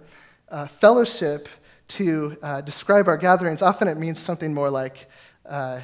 uh, 0.48 0.68
fellowship, 0.68 1.48
to 1.88 2.38
uh, 2.42 2.60
describe 2.62 3.06
our 3.06 3.18
gatherings, 3.18 3.60
often 3.60 3.86
it 3.86 3.98
means 3.98 4.18
something 4.18 4.54
more 4.54 4.70
like 4.70 5.10
uh, 5.44 5.78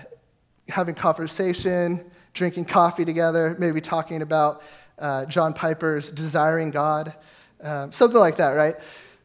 having 0.69 0.95
conversation, 0.95 2.03
drinking 2.33 2.65
coffee 2.65 3.05
together, 3.05 3.57
maybe 3.59 3.81
talking 3.81 4.23
about 4.23 4.63
uh, 4.99 5.27
John 5.27 5.53
Piper's 5.53 6.11
Desiring 6.11 6.71
God, 6.71 7.15
um, 7.63 7.93
something 7.93 8.21
like 8.21 8.37
that, 8.37 8.51
right? 8.51 8.77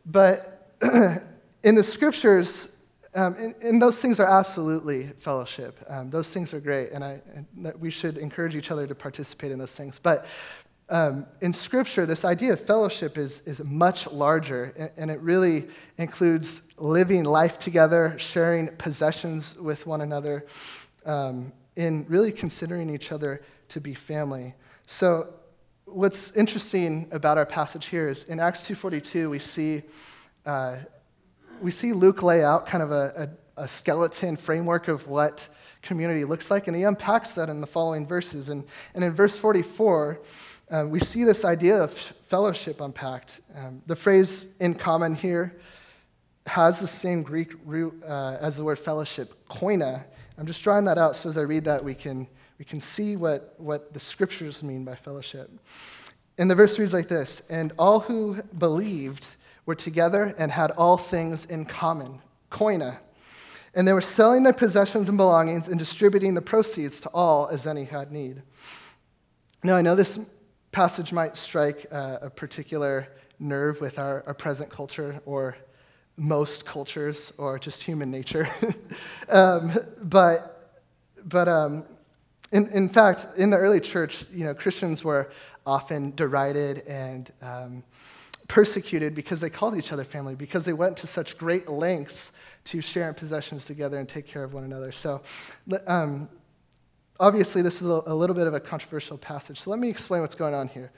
But 0.05 0.75
in 1.63 1.75
the 1.75 1.83
scriptures, 1.83 2.75
um, 3.15 3.35
and, 3.35 3.55
and, 3.61 3.81
those 3.81 4.01
things 4.01 4.19
are 4.19 4.27
absolutely 4.27 5.11
fellowship. 5.19 5.79
Um, 5.87 6.09
those 6.09 6.33
things 6.33 6.51
are 6.53 6.59
great, 6.59 6.91
and, 6.91 7.03
I, 7.03 7.21
and 7.35 7.73
we 7.79 7.91
should 7.91 8.17
encourage 8.17 8.55
each 8.55 8.71
other 8.71 8.87
to 8.87 8.95
participate 8.95 9.51
in 9.51 9.59
those 9.59 9.71
things. 9.71 9.99
But 10.01 10.25
um, 10.89 11.25
in 11.41 11.53
Scripture, 11.53 12.05
this 12.05 12.25
idea 12.25 12.53
of 12.53 12.65
fellowship 12.65 13.17
is, 13.17 13.41
is 13.41 13.63
much 13.63 14.07
larger, 14.07 14.73
and, 14.77 14.89
and, 14.97 15.11
it 15.11 15.19
really 15.21 15.67
includes 15.97 16.63
living 16.77 17.23
life 17.23 17.57
together, 17.57 18.15
sharing 18.17 18.67
possessions 18.77 19.55
with 19.57 19.85
one 19.85 20.01
another, 20.01 20.45
um, 21.05 21.53
in 21.75 22.05
really 22.09 22.31
considering 22.31 22.89
each 22.89 23.11
other 23.11 23.43
to 23.69 23.79
be 23.79 23.93
family. 23.93 24.53
So, 24.85 25.33
what's 25.85 26.35
interesting 26.35 27.07
about 27.11 27.37
our 27.37 27.45
passage 27.45 27.87
here 27.87 28.07
is 28.07 28.23
in 28.25 28.39
Acts 28.39 28.61
2.42, 28.63 29.29
we 29.29 29.39
see, 29.39 29.83
uh, 30.45 30.77
we 31.61 31.71
see 31.71 31.93
Luke 31.93 32.23
lay 32.23 32.43
out 32.43 32.65
kind 32.65 32.83
of 32.83 32.91
a, 32.91 33.29
a, 33.57 33.63
a, 33.63 33.67
skeleton 33.67 34.37
framework 34.37 34.87
of 34.87 35.07
what 35.07 35.47
community 35.81 36.23
looks 36.23 36.49
like, 36.49 36.67
and 36.67 36.75
he 36.75 36.83
unpacks 36.83 37.33
that 37.33 37.49
in 37.49 37.61
the 37.61 37.67
following 37.67 38.07
verses. 38.07 38.49
And, 38.49 38.63
and 38.95 39.03
in 39.03 39.13
verse 39.13 39.35
44, 39.35 40.19
uh, 40.71 40.85
we 40.87 40.99
see 40.99 41.23
this 41.23 41.45
idea 41.45 41.77
of 41.77 41.91
fellowship 41.91 42.81
unpacked. 42.81 43.41
Um, 43.55 43.81
the 43.85 43.95
phrase 43.95 44.53
in 44.59 44.73
common 44.75 45.13
here 45.13 45.59
has 46.47 46.79
the 46.79 46.87
same 46.87 47.23
Greek 47.23 47.53
root 47.65 48.01
uh, 48.07 48.37
as 48.39 48.57
the 48.57 48.63
word 48.63 48.79
fellowship, 48.79 49.33
koina, 49.49 50.03
I'm 50.37 50.47
just 50.47 50.63
drawing 50.63 50.85
that 50.85 50.97
out 50.97 51.15
so 51.15 51.29
as 51.29 51.37
I 51.37 51.41
read 51.41 51.65
that, 51.65 51.83
we 51.83 51.93
can, 51.93 52.27
we 52.63 52.65
can 52.65 52.79
see 52.79 53.17
what, 53.17 53.55
what 53.57 53.93
the 53.93 53.99
scriptures 53.99 54.63
mean 54.63 54.85
by 54.85 54.95
fellowship. 54.95 55.51
And 56.37 56.49
the 56.49 56.55
verse 56.55 56.79
reads 56.79 56.93
like 56.93 57.09
this 57.09 57.41
And 57.49 57.73
all 57.77 57.99
who 57.99 58.41
believed 58.57 59.27
were 59.65 59.75
together 59.75 60.33
and 60.37 60.49
had 60.49 60.71
all 60.71 60.95
things 60.95 61.43
in 61.43 61.65
common, 61.65 62.21
koina. 62.49 62.99
And 63.73 63.85
they 63.85 63.91
were 63.91 63.99
selling 63.99 64.43
their 64.43 64.53
possessions 64.53 65.09
and 65.09 65.17
belongings 65.17 65.67
and 65.67 65.77
distributing 65.77 66.35
the 66.35 66.41
proceeds 66.41 67.01
to 67.01 67.09
all 67.09 67.49
as 67.49 67.67
any 67.67 67.83
had 67.83 68.13
need. 68.13 68.41
Now, 69.61 69.75
I 69.75 69.81
know 69.81 69.93
this 69.93 70.17
passage 70.71 71.11
might 71.11 71.35
strike 71.35 71.85
uh, 71.91 72.19
a 72.21 72.29
particular 72.29 73.09
nerve 73.39 73.81
with 73.81 73.99
our, 73.99 74.23
our 74.25 74.33
present 74.33 74.69
culture 74.69 75.19
or 75.25 75.57
most 76.15 76.65
cultures 76.65 77.33
or 77.37 77.59
just 77.59 77.83
human 77.83 78.09
nature. 78.09 78.47
um, 79.27 79.77
but 80.01 80.53
but 81.25 81.47
um, 81.47 81.85
in, 82.53 82.67
in 82.69 82.87
fact, 82.87 83.25
in 83.35 83.49
the 83.49 83.57
early 83.57 83.79
church, 83.79 84.25
you 84.31 84.45
know, 84.45 84.53
Christians 84.53 85.03
were 85.03 85.31
often 85.65 86.13
derided 86.15 86.85
and 86.87 87.31
um, 87.41 87.83
persecuted 88.47 89.15
because 89.15 89.41
they 89.41 89.49
called 89.49 89.75
each 89.75 89.91
other 89.91 90.03
family, 90.03 90.35
because 90.35 90.63
they 90.63 90.73
went 90.73 90.95
to 90.97 91.07
such 91.07 91.37
great 91.37 91.67
lengths 91.67 92.31
to 92.65 92.79
share 92.79 93.09
in 93.09 93.15
possessions 93.15 93.65
together 93.65 93.97
and 93.97 94.07
take 94.07 94.27
care 94.27 94.43
of 94.43 94.53
one 94.53 94.63
another. 94.63 94.91
So, 94.91 95.21
um, 95.87 96.29
obviously, 97.19 97.63
this 97.63 97.81
is 97.81 97.87
a, 97.87 98.13
little 98.13 98.35
bit 98.35 98.45
of 98.45 98.53
a 98.53 98.59
controversial 98.59 99.17
passage. 99.17 99.59
So, 99.61 99.71
let 99.71 99.79
me 99.79 99.89
explain 99.89 100.21
what's 100.21 100.35
going 100.35 100.53
on 100.53 100.67
here. 100.67 100.91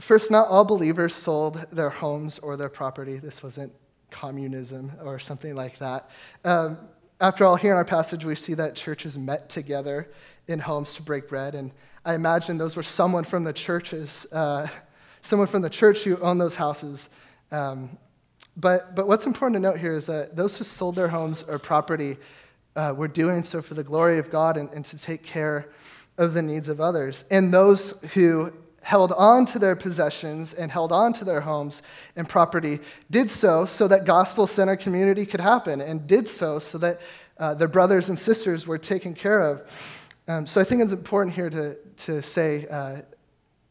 First, 0.00 0.30
not 0.30 0.48
all 0.48 0.64
believers 0.64 1.14
sold 1.14 1.66
their 1.70 1.90
homes 1.90 2.38
or 2.38 2.56
their 2.56 2.70
property. 2.70 3.18
This 3.18 3.42
wasn't 3.42 3.70
communism 4.10 4.90
or 5.04 5.18
something 5.18 5.54
like 5.54 5.78
that. 5.78 6.08
Um, 6.44 6.78
after 7.22 7.46
all, 7.46 7.54
here 7.54 7.70
in 7.70 7.76
our 7.76 7.84
passage, 7.84 8.24
we 8.24 8.34
see 8.34 8.54
that 8.54 8.74
churches 8.74 9.16
met 9.16 9.48
together 9.48 10.10
in 10.48 10.58
homes 10.58 10.94
to 10.94 11.02
break 11.02 11.28
bread. 11.28 11.54
And 11.54 11.70
I 12.04 12.14
imagine 12.14 12.58
those 12.58 12.74
were 12.74 12.82
someone 12.82 13.22
from 13.22 13.44
the 13.44 13.52
churches, 13.52 14.26
uh, 14.32 14.66
someone 15.22 15.46
from 15.46 15.62
the 15.62 15.70
church 15.70 16.02
who 16.02 16.18
owned 16.18 16.40
those 16.40 16.56
houses. 16.56 17.08
Um, 17.52 17.96
but, 18.56 18.96
but 18.96 19.06
what's 19.06 19.24
important 19.24 19.54
to 19.54 19.60
note 19.60 19.78
here 19.78 19.94
is 19.94 20.04
that 20.06 20.34
those 20.34 20.56
who 20.56 20.64
sold 20.64 20.96
their 20.96 21.06
homes 21.06 21.44
or 21.44 21.60
property 21.60 22.16
uh, 22.74 22.92
were 22.96 23.06
doing 23.06 23.44
so 23.44 23.62
for 23.62 23.74
the 23.74 23.84
glory 23.84 24.18
of 24.18 24.28
God 24.28 24.56
and, 24.56 24.68
and 24.70 24.84
to 24.86 24.98
take 24.98 25.22
care 25.22 25.68
of 26.18 26.34
the 26.34 26.42
needs 26.42 26.68
of 26.68 26.80
others. 26.80 27.24
And 27.30 27.54
those 27.54 27.92
who 28.14 28.52
held 28.82 29.12
on 29.12 29.46
to 29.46 29.58
their 29.58 29.76
possessions 29.76 30.52
and 30.52 30.70
held 30.70 30.92
on 30.92 31.12
to 31.14 31.24
their 31.24 31.40
homes 31.40 31.82
and 32.16 32.28
property, 32.28 32.80
did 33.10 33.30
so 33.30 33.64
so 33.64 33.88
that 33.88 34.04
gospel 34.04 34.46
centered 34.46 34.80
community 34.80 35.24
could 35.24 35.40
happen, 35.40 35.80
and 35.80 36.06
did 36.06 36.28
so 36.28 36.58
so 36.58 36.78
that 36.78 37.00
uh, 37.38 37.54
their 37.54 37.68
brothers 37.68 38.08
and 38.08 38.18
sisters 38.18 38.66
were 38.66 38.78
taken 38.78 39.14
care 39.14 39.40
of. 39.40 39.62
Um, 40.28 40.46
so 40.46 40.60
I 40.60 40.64
think 40.64 40.82
it's 40.82 40.92
important 40.92 41.34
here 41.34 41.50
to, 41.50 41.76
to 42.04 42.22
say 42.22 42.66
uh, 42.70 43.02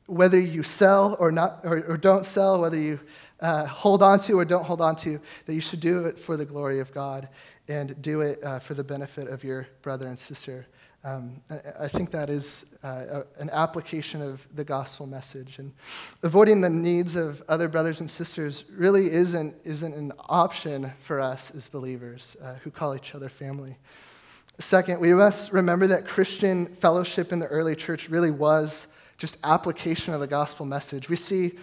whether 0.07 0.39
you 0.39 0.63
sell 0.63 1.15
or, 1.19 1.31
not, 1.31 1.59
or, 1.63 1.85
or 1.87 1.97
don't 1.97 2.25
sell, 2.25 2.59
whether 2.59 2.77
you 2.77 2.99
uh, 3.39 3.65
hold 3.65 4.03
on 4.03 4.19
to 4.19 4.37
or 4.39 4.45
don't 4.45 4.65
hold 4.65 4.81
on 4.81 4.95
to, 4.97 5.19
that 5.45 5.53
you 5.53 5.61
should 5.61 5.79
do 5.79 6.05
it 6.05 6.19
for 6.19 6.35
the 6.35 6.45
glory 6.45 6.79
of 6.79 6.93
God 6.93 7.29
and 7.67 7.99
do 8.01 8.21
it 8.21 8.43
uh, 8.43 8.59
for 8.59 8.73
the 8.73 8.83
benefit 8.83 9.27
of 9.29 9.43
your 9.43 9.67
brother 9.81 10.07
and 10.07 10.19
sister 10.19 10.67
Um, 11.03 11.41
I, 11.79 11.87
think 11.87 12.11
that 12.11 12.29
is 12.29 12.67
uh, 12.83 13.23
an 13.39 13.49
application 13.49 14.21
of 14.21 14.47
the 14.53 14.63
gospel 14.63 15.07
message. 15.07 15.57
And 15.57 15.73
avoiding 16.21 16.61
the 16.61 16.69
needs 16.69 17.15
of 17.15 17.41
other 17.49 17.67
brothers 17.67 18.01
and 18.01 18.11
sisters 18.11 18.65
really 18.71 19.11
isn't, 19.11 19.55
isn't 19.63 19.93
an 19.95 20.13
option 20.29 20.91
for 20.99 21.19
us 21.19 21.49
as 21.55 21.67
believers 21.67 22.37
uh, 22.43 22.53
who 22.63 22.69
call 22.69 22.95
each 22.95 23.15
other 23.15 23.29
family. 23.29 23.77
Second, 24.59 24.99
we 24.99 25.11
must 25.11 25.51
remember 25.51 25.87
that 25.87 26.05
Christian 26.05 26.67
fellowship 26.67 27.33
in 27.33 27.39
the 27.39 27.47
early 27.47 27.75
church 27.75 28.07
really 28.07 28.29
was 28.29 28.85
just 29.17 29.39
application 29.43 30.13
of 30.13 30.19
the 30.19 30.27
gospel 30.27 30.67
message. 30.67 31.09
We 31.09 31.15
see 31.15 31.53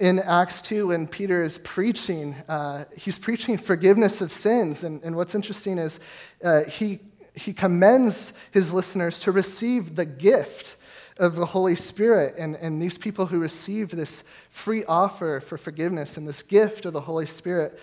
in 0.00 0.18
Acts 0.20 0.62
2 0.62 0.86
when 0.86 1.06
Peter 1.06 1.42
is 1.42 1.58
preaching, 1.58 2.36
uh, 2.48 2.84
he's 2.96 3.18
preaching 3.18 3.58
forgiveness 3.58 4.22
of 4.22 4.32
sins. 4.32 4.84
And, 4.84 5.02
and 5.02 5.14
what's 5.14 5.34
interesting 5.34 5.76
is 5.76 6.00
uh, 6.42 6.64
he 6.64 7.00
he 7.38 7.52
commends 7.52 8.32
his 8.50 8.72
listeners 8.72 9.20
to 9.20 9.32
receive 9.32 9.94
the 9.96 10.04
gift 10.04 10.76
of 11.18 11.36
the 11.36 11.46
Holy 11.46 11.74
Spirit. 11.74 12.34
And, 12.38 12.54
and 12.56 12.80
these 12.80 12.98
people 12.98 13.26
who 13.26 13.38
received 13.38 13.92
this 13.92 14.24
free 14.50 14.84
offer 14.84 15.40
for 15.40 15.58
forgiveness 15.58 16.16
and 16.16 16.26
this 16.26 16.42
gift 16.42 16.84
of 16.84 16.92
the 16.92 17.00
Holy 17.00 17.26
Spirit 17.26 17.78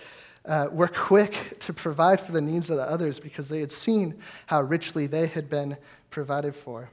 uh, 0.46 0.68
were 0.70 0.88
quick 0.88 1.58
to 1.60 1.72
provide 1.72 2.20
for 2.20 2.32
the 2.32 2.40
needs 2.40 2.70
of 2.70 2.76
the 2.76 2.82
others 2.84 3.18
because 3.18 3.48
they 3.48 3.60
had 3.60 3.72
seen 3.72 4.14
how 4.46 4.62
richly 4.62 5.06
they 5.06 5.26
had 5.26 5.50
been 5.50 5.76
provided 6.10 6.54
for. 6.54 6.88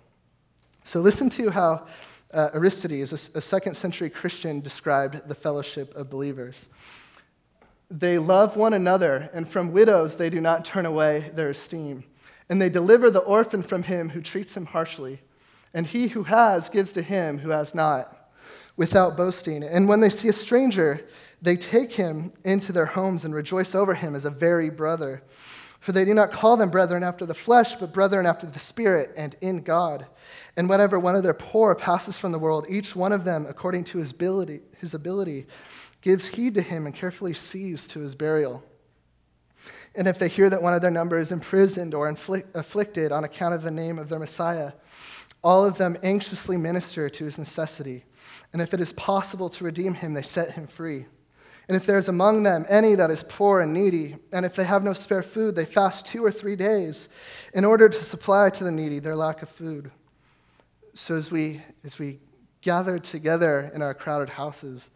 So, 0.83 0.99
listen 0.99 1.29
to 1.31 1.49
how 1.49 1.87
uh, 2.33 2.49
Aristides, 2.53 3.11
a, 3.11 3.37
a 3.37 3.41
second 3.41 3.75
century 3.75 4.09
Christian, 4.09 4.59
described 4.59 5.27
the 5.27 5.35
fellowship 5.35 5.95
of 5.95 6.09
believers. 6.09 6.67
They 7.91 8.17
love 8.17 8.57
one 8.57 8.73
another, 8.73 9.29
and 9.33 9.47
from 9.47 9.71
widows 9.71 10.15
they 10.15 10.29
do 10.29 10.41
not 10.41 10.65
turn 10.65 10.85
away 10.85 11.31
their 11.35 11.51
esteem. 11.51 12.03
And 12.49 12.61
they 12.61 12.69
deliver 12.69 13.09
the 13.09 13.19
orphan 13.19 13.63
from 13.63 13.83
him 13.83 14.09
who 14.09 14.21
treats 14.21 14.55
him 14.55 14.65
harshly. 14.65 15.21
And 15.73 15.87
he 15.87 16.07
who 16.07 16.23
has 16.23 16.69
gives 16.69 16.91
to 16.93 17.01
him 17.01 17.39
who 17.39 17.49
has 17.49 17.73
not, 17.73 18.29
without 18.77 19.17
boasting. 19.17 19.63
And 19.63 19.87
when 19.87 20.01
they 20.01 20.09
see 20.09 20.27
a 20.27 20.33
stranger, 20.33 21.05
they 21.41 21.55
take 21.55 21.93
him 21.93 22.31
into 22.43 22.71
their 22.71 22.85
homes 22.85 23.25
and 23.25 23.33
rejoice 23.33 23.75
over 23.75 23.93
him 23.93 24.15
as 24.15 24.25
a 24.25 24.29
very 24.29 24.69
brother. 24.69 25.23
For 25.79 25.91
they 25.91 26.05
do 26.05 26.13
not 26.13 26.31
call 26.31 26.55
them 26.55 26.69
brethren 26.69 27.03
after 27.03 27.25
the 27.25 27.33
flesh, 27.33 27.75
but 27.75 27.91
brethren 27.91 28.25
after 28.25 28.47
the 28.47 28.59
Spirit 28.59 29.11
and 29.17 29.35
in 29.41 29.63
God. 29.63 30.05
And 30.55 30.69
whenever 30.69 30.97
one 30.97 31.15
of 31.15 31.23
their 31.23 31.33
poor 31.33 31.75
passes 31.75 32.17
from 32.17 32.31
the 32.31 32.39
world, 32.39 32.67
each 32.69 32.95
one 32.95 33.11
of 33.11 33.25
them, 33.25 33.45
according 33.49 33.83
to 33.85 33.97
his 33.97 34.11
ability, 34.11 34.61
his 34.77 34.93
ability 34.93 35.47
gives 36.01 36.27
heed 36.27 36.53
to 36.53 36.61
him 36.61 36.85
and 36.85 36.95
carefully 36.95 37.33
sees 37.33 37.85
to 37.87 37.99
his 37.99 38.15
burial. 38.15 38.63
And 39.95 40.07
if 40.07 40.17
they 40.17 40.27
hear 40.27 40.49
that 40.49 40.61
one 40.61 40.73
of 40.73 40.81
their 40.81 40.91
number 40.91 41.19
is 41.19 41.31
imprisoned 41.31 41.93
or 41.93 42.07
inflict, 42.07 42.55
afflicted 42.55 43.11
on 43.11 43.23
account 43.23 43.53
of 43.53 43.61
the 43.61 43.71
name 43.71 43.99
of 43.99 44.09
their 44.09 44.19
Messiah, 44.19 44.71
all 45.43 45.65
of 45.65 45.77
them 45.77 45.97
anxiously 46.03 46.57
minister 46.57 47.09
to 47.09 47.25
his 47.25 47.37
necessity. 47.37 48.03
And 48.53 48.61
if 48.61 48.73
it 48.73 48.81
is 48.81 48.93
possible 48.93 49.49
to 49.49 49.63
redeem 49.63 49.93
him, 49.93 50.13
they 50.13 50.21
set 50.21 50.51
him 50.51 50.67
free. 50.67 51.05
And 51.67 51.77
if 51.77 51.85
there 51.85 51.97
is 51.97 52.09
among 52.09 52.43
them 52.43 52.65
any 52.67 52.95
that 52.95 53.11
is 53.11 53.23
poor 53.23 53.61
and 53.61 53.73
needy, 53.73 54.17
and 54.31 54.45
if 54.45 54.55
they 54.55 54.65
have 54.65 54.83
no 54.83 54.93
spare 54.93 55.23
food, 55.23 55.55
they 55.55 55.65
fast 55.65 56.05
two 56.05 56.23
or 56.23 56.31
three 56.31 56.55
days 56.55 57.09
in 57.53 57.63
order 57.63 57.87
to 57.87 58.03
supply 58.03 58.49
to 58.49 58.63
the 58.63 58.71
needy 58.71 58.99
their 58.99 59.15
lack 59.15 59.41
of 59.41 59.49
food. 59.49 59.91
So 60.93 61.15
as 61.17 61.31
we, 61.31 61.61
as 61.83 61.99
we 61.99 62.19
gather 62.61 62.99
together 62.99 63.71
in 63.73 63.81
our 63.81 63.93
crowded 63.93 64.29
houses, 64.29 64.89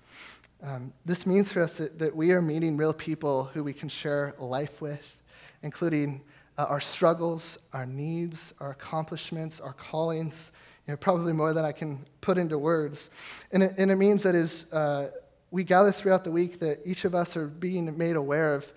um, 0.63 0.91
this 1.05 1.25
means 1.25 1.51
for 1.51 1.61
us 1.61 1.77
that, 1.77 1.99
that, 1.99 2.15
we 2.15 2.31
are 2.31 2.41
meeting 2.41 2.77
real 2.77 2.93
people 2.93 3.45
who 3.45 3.63
we 3.63 3.73
can 3.73 3.89
share 3.89 4.33
life 4.39 4.81
with, 4.81 5.17
including 5.61 6.21
uh, 6.57 6.63
our 6.63 6.79
struggles, 6.79 7.59
our 7.73 7.85
needs, 7.85 8.53
our 8.59 8.71
accomplishments, 8.71 9.59
our 9.59 9.73
callings, 9.73 10.51
you 10.87 10.93
know, 10.93 10.97
probably 10.97 11.33
more 11.33 11.53
than 11.53 11.63
I 11.63 11.71
can 11.71 12.03
put 12.21 12.39
into 12.39 12.57
words. 12.57 13.11
And 13.51 13.61
it, 13.61 13.75
and 13.77 13.91
it 13.91 13.97
means 13.97 14.23
that 14.23 14.33
as 14.33 14.71
uh, 14.73 15.11
we 15.51 15.63
gather 15.63 15.91
throughout 15.91 16.23
the 16.23 16.31
week, 16.31 16.59
that 16.59 16.79
each 16.85 17.05
of 17.05 17.13
us 17.13 17.37
are 17.37 17.47
being 17.47 17.95
made 17.95 18.15
aware 18.15 18.55
of 18.55 18.73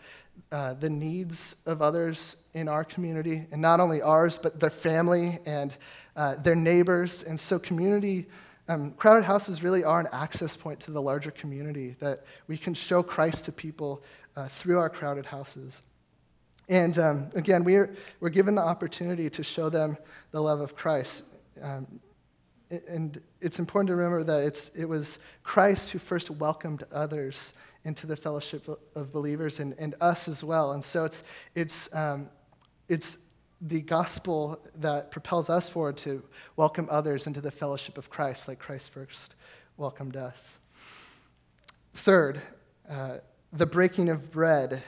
uh, 0.52 0.74
the 0.74 0.90
needs 0.90 1.56
of 1.66 1.80
others 1.80 2.36
in 2.54 2.68
our 2.68 2.84
community, 2.84 3.46
and 3.52 3.62
not 3.62 3.80
only 3.80 4.02
ours, 4.02 4.38
but 4.38 4.58
their 4.58 4.70
family 4.70 5.38
and 5.46 5.76
uh, 6.16 6.34
their 6.36 6.54
neighbors. 6.54 7.22
And 7.22 7.38
so, 7.38 7.58
community 7.58 8.26
um, 8.70 8.92
crowded 8.92 9.24
houses 9.24 9.64
really 9.64 9.82
are 9.82 9.98
an 9.98 10.06
access 10.12 10.56
point 10.56 10.78
to 10.80 10.92
the 10.92 11.02
larger 11.02 11.32
community 11.32 11.96
that 11.98 12.24
we 12.46 12.56
can 12.56 12.72
show 12.72 13.02
Christ 13.02 13.44
to 13.46 13.52
people 13.52 14.04
uh, 14.36 14.46
through 14.46 14.78
our 14.78 14.88
crowded 14.88 15.26
houses. 15.26 15.82
And 16.68 16.96
um, 16.98 17.30
again, 17.34 17.64
we're, 17.64 17.96
we're 18.20 18.28
given 18.28 18.54
the 18.54 18.62
opportunity 18.62 19.28
to 19.28 19.42
show 19.42 19.70
them 19.70 19.98
the 20.30 20.40
love 20.40 20.60
of 20.60 20.76
Christ. 20.76 21.24
Um, 21.60 21.98
and 22.86 23.20
it's 23.40 23.58
important 23.58 23.88
to 23.88 23.96
remember 23.96 24.22
that 24.22 24.44
it's, 24.44 24.68
it 24.76 24.84
was 24.84 25.18
Christ 25.42 25.90
who 25.90 25.98
first 25.98 26.30
welcomed 26.30 26.84
others 26.92 27.54
into 27.84 28.06
the 28.06 28.14
fellowship 28.14 28.68
of 28.94 29.12
believers 29.12 29.58
and, 29.58 29.74
and 29.80 29.96
us 30.00 30.28
as 30.28 30.44
well. 30.44 30.72
And 30.72 30.84
so 30.84 31.04
it's, 31.04 31.24
it's, 31.56 31.92
um, 31.92 32.28
it's 32.88 33.16
the 33.60 33.80
gospel 33.80 34.58
that 34.76 35.10
propels 35.10 35.50
us 35.50 35.68
forward 35.68 35.96
to 35.98 36.22
welcome 36.56 36.88
others 36.90 37.26
into 37.26 37.40
the 37.40 37.50
fellowship 37.50 37.98
of 37.98 38.08
Christ, 38.08 38.48
like 38.48 38.58
Christ 38.58 38.90
first 38.90 39.34
welcomed 39.76 40.16
us. 40.16 40.58
Third, 41.94 42.40
uh, 42.88 43.18
the 43.52 43.66
breaking 43.66 44.08
of 44.08 44.30
bread. 44.32 44.82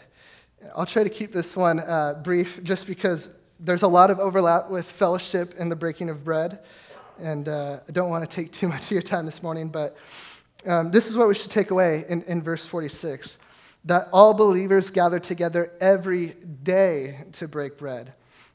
I'll 0.74 0.86
try 0.86 1.04
to 1.04 1.10
keep 1.10 1.32
this 1.32 1.56
one 1.56 1.80
uh, 1.80 2.20
brief 2.22 2.62
just 2.62 2.86
because 2.86 3.28
there's 3.60 3.82
a 3.82 3.88
lot 3.88 4.10
of 4.10 4.18
overlap 4.18 4.70
with 4.70 4.90
fellowship 4.90 5.54
and 5.58 5.70
the 5.70 5.76
breaking 5.76 6.08
of 6.08 6.24
bread. 6.24 6.60
And 7.18 7.48
uh, 7.48 7.80
I 7.86 7.92
don't 7.92 8.08
want 8.08 8.28
to 8.28 8.34
take 8.34 8.52
too 8.52 8.68
much 8.68 8.86
of 8.86 8.92
your 8.92 9.02
time 9.02 9.26
this 9.26 9.42
morning, 9.42 9.68
but 9.68 9.96
um, 10.66 10.90
this 10.90 11.08
is 11.08 11.16
what 11.16 11.28
we 11.28 11.34
should 11.34 11.50
take 11.50 11.70
away 11.70 12.04
in, 12.08 12.22
in 12.22 12.42
verse 12.42 12.64
46 12.66 13.38
that 13.84 14.08
all 14.12 14.32
believers 14.32 14.90
gather 14.90 15.18
together 15.18 15.72
every 15.80 16.36
day 16.62 17.24
to 17.32 17.48
break 17.48 17.76
bread. 17.76 18.14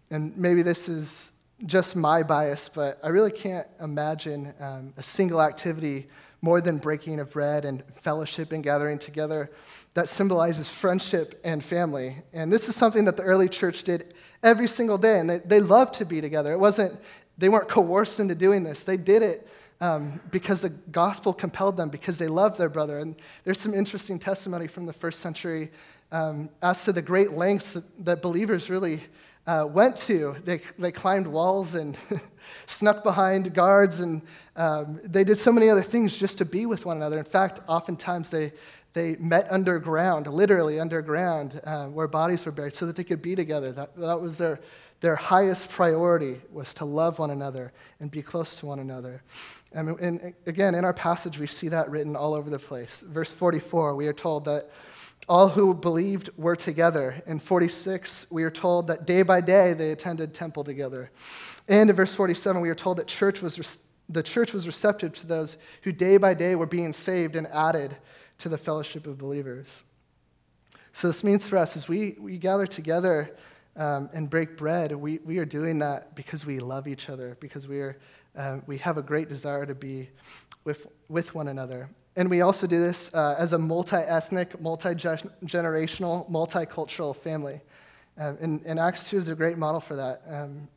And 0.10 0.36
maybe 0.38 0.62
this 0.62 0.88
is 0.88 1.32
just 1.66 1.96
my 1.96 2.24
bias, 2.24 2.70
but 2.70 3.00
I 3.04 3.08
really 3.08 3.32
can't 3.32 3.68
imagine 3.82 4.54
um, 4.60 4.94
a 4.98 5.04
single 5.04 5.42
activity 5.42 6.08
more 6.42 6.62
than 6.62 6.78
breaking 6.78 7.20
of 7.20 7.32
bread 7.32 7.66
and 7.66 7.84
fellowship 8.04 8.52
and 8.52 8.64
gathering 8.64 9.00
together 9.00 9.50
that 9.96 10.08
symbolizes 10.08 10.70
friendship 10.70 11.42
and 11.44 11.64
family. 11.64 12.18
And 12.32 12.54
this 12.54 12.70
is 12.70 12.76
something 12.76 13.06
that 13.06 13.18
the 13.18 13.24
early 13.24 13.50
church 13.50 13.84
did 13.84 14.14
every 14.44 14.68
single 14.68 15.00
day, 15.00 15.20
and 15.20 15.28
they, 15.28 15.40
they 15.40 15.60
loved 15.60 15.96
to 15.96 16.06
be 16.06 16.22
together. 16.22 16.54
It 16.54 16.60
wasn't, 16.60 17.00
they 17.40 17.50
weren't 17.50 17.68
coerced 17.68 18.20
into 18.20 18.36
doing 18.36 18.64
this. 18.64 18.84
They 18.84 18.98
did 18.98 19.24
it 19.24 19.48
um, 19.82 20.22
because 20.30 20.62
the 20.62 20.70
gospel 20.70 21.34
compelled 21.34 21.78
them, 21.78 21.90
because 21.90 22.20
they 22.20 22.28
loved 22.28 22.60
their 22.60 22.70
brother. 22.70 23.00
And 23.00 23.16
there's 23.44 23.60
some 23.60 23.74
interesting 23.74 24.20
testimony 24.20 24.68
from 24.68 24.86
the 24.86 24.94
first 24.94 25.20
century 25.20 25.72
um, 26.12 26.50
as 26.62 26.86
to 26.86 26.94
the 26.94 27.02
great 27.02 27.32
lengths 27.32 27.74
that, 27.74 28.06
that 28.06 28.22
believers 28.22 28.70
really 28.70 29.04
uh, 29.48 29.66
went 29.66 29.96
to. 29.96 30.36
They, 30.44 30.62
they 30.78 30.92
climbed 30.92 31.26
walls 31.26 31.74
and 31.74 31.98
snuck 32.66 33.04
behind 33.04 33.54
guards, 33.54 34.02
and 34.02 34.22
um, 34.58 35.00
they 35.04 35.24
did 35.24 35.40
so 35.40 35.52
many 35.52 35.70
other 35.70 35.82
things 35.82 36.16
just 36.16 36.38
to 36.40 36.46
be 36.46 36.66
with 36.66 36.86
one 36.86 36.98
another. 36.98 37.18
In 37.18 37.26
fact, 37.26 37.62
oftentimes 37.68 38.30
they, 38.30 38.52
they 38.94 39.16
met 39.16 39.48
underground, 39.50 40.28
literally 40.28 40.80
underground, 40.80 41.62
uh, 41.64 41.88
where 41.88 42.08
bodies 42.08 42.46
were 42.46 42.52
buried, 42.52 42.76
so 42.76 42.86
that 42.86 42.96
they 42.96 43.06
could 43.06 43.22
be 43.22 43.36
together. 43.36 43.72
That, 43.72 43.96
that 43.96 44.20
was 44.20 44.38
their, 44.38 44.60
their 45.00 45.16
highest 45.16 45.70
priority, 45.70 46.42
was 46.52 46.74
to 46.76 46.86
love 46.86 47.18
one 47.18 47.32
another 47.32 47.72
and 48.02 48.12
be 48.12 48.22
close 48.22 48.56
to 48.58 48.66
one 48.66 48.80
another. 48.80 49.24
And, 49.72 49.98
and 50.00 50.34
again, 50.46 50.76
in 50.76 50.84
our 50.84 50.94
passage, 50.94 51.40
we 51.40 51.48
see 51.48 51.70
that 51.70 51.90
written 51.90 52.16
all 52.16 52.34
over 52.34 52.50
the 52.50 52.60
place. 52.60 53.04
Verse 53.08 53.32
44, 53.32 53.96
we 53.96 54.08
are 54.08 54.14
told 54.14 54.44
that 54.46 54.70
all 55.30 55.50
who 55.50 55.74
believed 55.74 56.30
were 56.38 56.56
together. 56.56 57.22
In 57.28 57.40
46, 57.40 58.28
we 58.32 58.44
are 58.44 58.52
told 58.52 58.88
that 58.88 59.06
day 59.06 59.24
by 59.24 59.42
day 59.42 59.74
they 59.74 59.92
attended 59.92 60.34
temple 60.34 60.64
together. 60.64 61.12
And 61.68 61.90
in 61.90 61.96
verse 61.96 62.14
47, 62.14 62.62
we 62.62 62.70
are 62.70 62.76
told 62.76 62.98
that 62.98 63.08
church 63.08 63.42
was, 63.42 63.80
the 64.08 64.24
church 64.24 64.54
was 64.54 64.66
receptive 64.66 65.14
to 65.14 65.28
those 65.28 65.58
who 65.82 65.92
day 65.92 66.18
by 66.18 66.34
day 66.34 66.56
were 66.56 66.66
being 66.66 66.94
saved 66.94 67.36
and 67.36 67.48
added 67.48 67.98
to 68.40 68.50
the 68.50 68.58
fellowship 68.58 69.06
of 69.06 69.18
believers. 69.18 69.68
So, 70.94 71.08
this 71.08 71.24
means 71.24 71.46
for 71.46 71.58
us 71.58 71.76
as 71.76 71.88
we, 71.88 72.16
we 72.20 72.38
gather 72.38 72.66
together 72.66 73.36
um, 73.76 74.10
and 74.14 74.30
break 74.30 74.58
bread, 74.58 74.96
we, 74.96 75.20
we 75.20 75.38
are 75.38 75.46
doing 75.46 75.78
that 75.80 76.16
because 76.16 76.46
we 76.46 76.60
love 76.60 76.88
each 76.88 77.10
other, 77.10 77.38
because 77.40 77.68
we, 77.68 77.80
are, 77.80 77.98
uh, 78.36 78.58
we 78.66 78.78
have 78.80 78.98
a 78.98 79.04
great 79.04 79.30
desire 79.30 79.66
to 79.66 79.76
be 79.76 80.10
with, 80.64 80.88
with 81.08 81.36
one 81.36 81.50
another. 81.50 81.90
And 82.18 82.32
we 82.32 82.42
also 82.42 82.66
do 82.66 82.80
this 82.80 83.14
uh, 83.14 83.36
as 83.38 83.54
a 83.54 83.60
multi 83.60 83.96
ethnic, 83.96 84.60
multi 84.60 84.90
generational, 84.90 86.30
multicultural 86.32 87.16
family. 87.16 87.62
Um, 88.18 88.38
and, 88.42 88.62
and, 88.66 88.80
Acts 88.80 89.12
2 89.12 89.18
is 89.18 89.28
a 89.28 89.36
great 89.36 89.60
model 89.60 89.80
for 89.80 89.96
that. 89.96 90.24
Um, 90.28 90.68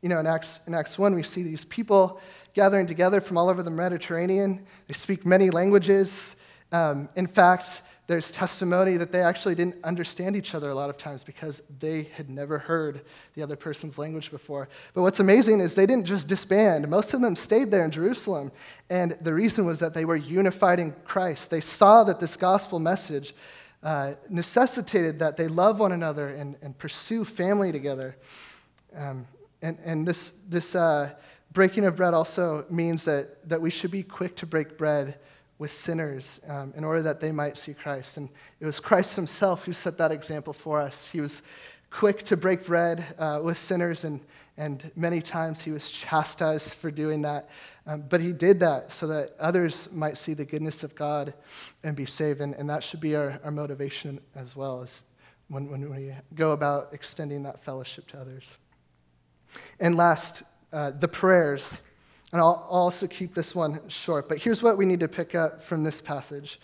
you 0.00 0.08
know, 0.08 0.18
in 0.18 0.26
Acts, 0.26 0.60
in 0.66 0.72
Acts 0.72 0.98
1, 0.98 1.14
we 1.14 1.22
see 1.22 1.42
these 1.42 1.66
people 1.66 2.22
gathering 2.54 2.86
together 2.86 3.20
from 3.20 3.36
all 3.36 3.50
over 3.50 3.62
the 3.62 3.70
Mediterranean. 3.70 4.64
They 4.86 4.94
speak 4.94 5.26
many 5.26 5.50
languages. 5.50 6.36
Um, 6.72 7.10
in 7.16 7.26
fact, 7.26 7.82
there's 8.08 8.30
testimony 8.30 8.96
that 8.96 9.12
they 9.12 9.20
actually 9.20 9.54
didn't 9.54 9.76
understand 9.84 10.34
each 10.34 10.54
other 10.54 10.70
a 10.70 10.74
lot 10.74 10.88
of 10.88 10.96
times 10.96 11.22
because 11.22 11.60
they 11.78 12.04
had 12.14 12.30
never 12.30 12.58
heard 12.58 13.02
the 13.34 13.42
other 13.42 13.54
person's 13.54 13.98
language 13.98 14.30
before. 14.30 14.66
But 14.94 15.02
what's 15.02 15.20
amazing 15.20 15.60
is 15.60 15.74
they 15.74 15.84
didn't 15.84 16.06
just 16.06 16.26
disband. 16.26 16.88
Most 16.88 17.12
of 17.12 17.20
them 17.20 17.36
stayed 17.36 17.70
there 17.70 17.84
in 17.84 17.90
Jerusalem. 17.90 18.50
And 18.88 19.14
the 19.20 19.34
reason 19.34 19.66
was 19.66 19.78
that 19.80 19.92
they 19.92 20.06
were 20.06 20.16
unified 20.16 20.80
in 20.80 20.94
Christ. 21.04 21.50
They 21.50 21.60
saw 21.60 22.02
that 22.04 22.18
this 22.18 22.34
gospel 22.34 22.78
message 22.78 23.34
uh, 23.82 24.14
necessitated 24.30 25.18
that 25.18 25.36
they 25.36 25.46
love 25.46 25.78
one 25.78 25.92
another 25.92 26.30
and, 26.30 26.56
and 26.62 26.76
pursue 26.78 27.26
family 27.26 27.72
together. 27.72 28.16
Um, 28.96 29.26
and, 29.60 29.76
and 29.84 30.08
this, 30.08 30.32
this 30.48 30.74
uh, 30.74 31.10
breaking 31.52 31.84
of 31.84 31.96
bread 31.96 32.14
also 32.14 32.64
means 32.70 33.04
that, 33.04 33.46
that 33.50 33.60
we 33.60 33.68
should 33.68 33.90
be 33.90 34.02
quick 34.02 34.34
to 34.36 34.46
break 34.46 34.78
bread 34.78 35.18
with 35.58 35.72
sinners 35.72 36.40
um, 36.48 36.72
in 36.76 36.84
order 36.84 37.02
that 37.02 37.20
they 37.20 37.32
might 37.32 37.56
see 37.56 37.74
Christ. 37.74 38.16
And 38.16 38.28
it 38.60 38.66
was 38.66 38.80
Christ 38.80 39.16
himself 39.16 39.64
who 39.64 39.72
set 39.72 39.98
that 39.98 40.12
example 40.12 40.52
for 40.52 40.78
us. 40.78 41.06
He 41.10 41.20
was 41.20 41.42
quick 41.90 42.22
to 42.24 42.36
break 42.36 42.66
bread 42.66 43.04
uh, 43.18 43.40
with 43.42 43.58
sinners, 43.58 44.04
and, 44.04 44.20
and 44.56 44.90
many 44.94 45.20
times 45.20 45.60
he 45.60 45.70
was 45.70 45.90
chastised 45.90 46.74
for 46.74 46.90
doing 46.90 47.22
that. 47.22 47.48
Um, 47.86 48.04
but 48.08 48.20
he 48.20 48.32
did 48.32 48.60
that 48.60 48.92
so 48.92 49.06
that 49.06 49.34
others 49.40 49.88
might 49.92 50.18
see 50.18 50.34
the 50.34 50.44
goodness 50.44 50.84
of 50.84 50.94
God 50.94 51.32
and 51.82 51.96
be 51.96 52.04
saved. 52.04 52.40
And, 52.40 52.54
and 52.54 52.68
that 52.68 52.84
should 52.84 53.00
be 53.00 53.16
our, 53.16 53.40
our 53.42 53.50
motivation 53.50 54.20
as 54.36 54.54
well 54.54 54.82
as 54.82 55.02
when, 55.48 55.70
when 55.70 55.90
we 55.90 56.12
go 56.34 56.50
about 56.50 56.90
extending 56.92 57.42
that 57.44 57.64
fellowship 57.64 58.06
to 58.08 58.20
others. 58.20 58.44
And 59.80 59.96
last, 59.96 60.42
uh, 60.72 60.90
the 60.90 61.08
prayers. 61.08 61.80
And 62.32 62.40
I'll 62.40 62.66
also 62.68 63.06
keep 63.06 63.34
this 63.34 63.54
one 63.54 63.80
short, 63.88 64.28
but 64.28 64.38
here's 64.38 64.62
what 64.62 64.76
we 64.76 64.84
need 64.84 65.00
to 65.00 65.08
pick 65.08 65.34
up 65.34 65.62
from 65.62 65.82
this 65.82 66.00
passage. 66.00 66.60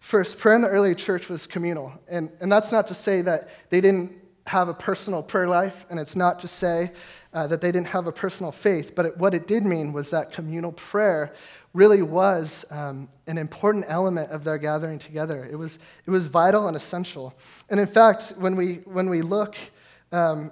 First, 0.00 0.38
prayer 0.38 0.54
in 0.54 0.62
the 0.62 0.68
early 0.68 0.94
church 0.94 1.28
was 1.28 1.46
communal. 1.46 1.92
And, 2.08 2.30
and 2.40 2.50
that's 2.50 2.70
not 2.70 2.86
to 2.86 2.94
say 2.94 3.22
that 3.22 3.48
they 3.70 3.80
didn't 3.80 4.12
have 4.46 4.68
a 4.68 4.74
personal 4.74 5.22
prayer 5.22 5.48
life, 5.48 5.84
and 5.90 6.00
it's 6.00 6.16
not 6.16 6.38
to 6.38 6.48
say 6.48 6.92
uh, 7.34 7.46
that 7.48 7.60
they 7.60 7.70
didn't 7.70 7.88
have 7.88 8.06
a 8.06 8.12
personal 8.12 8.50
faith, 8.50 8.94
but 8.94 9.06
it, 9.06 9.16
what 9.18 9.34
it 9.34 9.46
did 9.46 9.64
mean 9.64 9.92
was 9.92 10.08
that 10.10 10.32
communal 10.32 10.72
prayer 10.72 11.34
really 11.74 12.00
was 12.00 12.64
um, 12.70 13.08
an 13.26 13.36
important 13.36 13.84
element 13.88 14.30
of 14.30 14.42
their 14.44 14.56
gathering 14.56 14.98
together. 14.98 15.46
It 15.50 15.56
was, 15.56 15.78
it 16.06 16.10
was 16.10 16.26
vital 16.26 16.68
and 16.68 16.76
essential. 16.76 17.34
And 17.68 17.78
in 17.78 17.86
fact, 17.86 18.32
when 18.38 18.56
we, 18.56 18.76
when 18.84 19.10
we 19.10 19.20
look 19.20 19.54
um, 20.12 20.50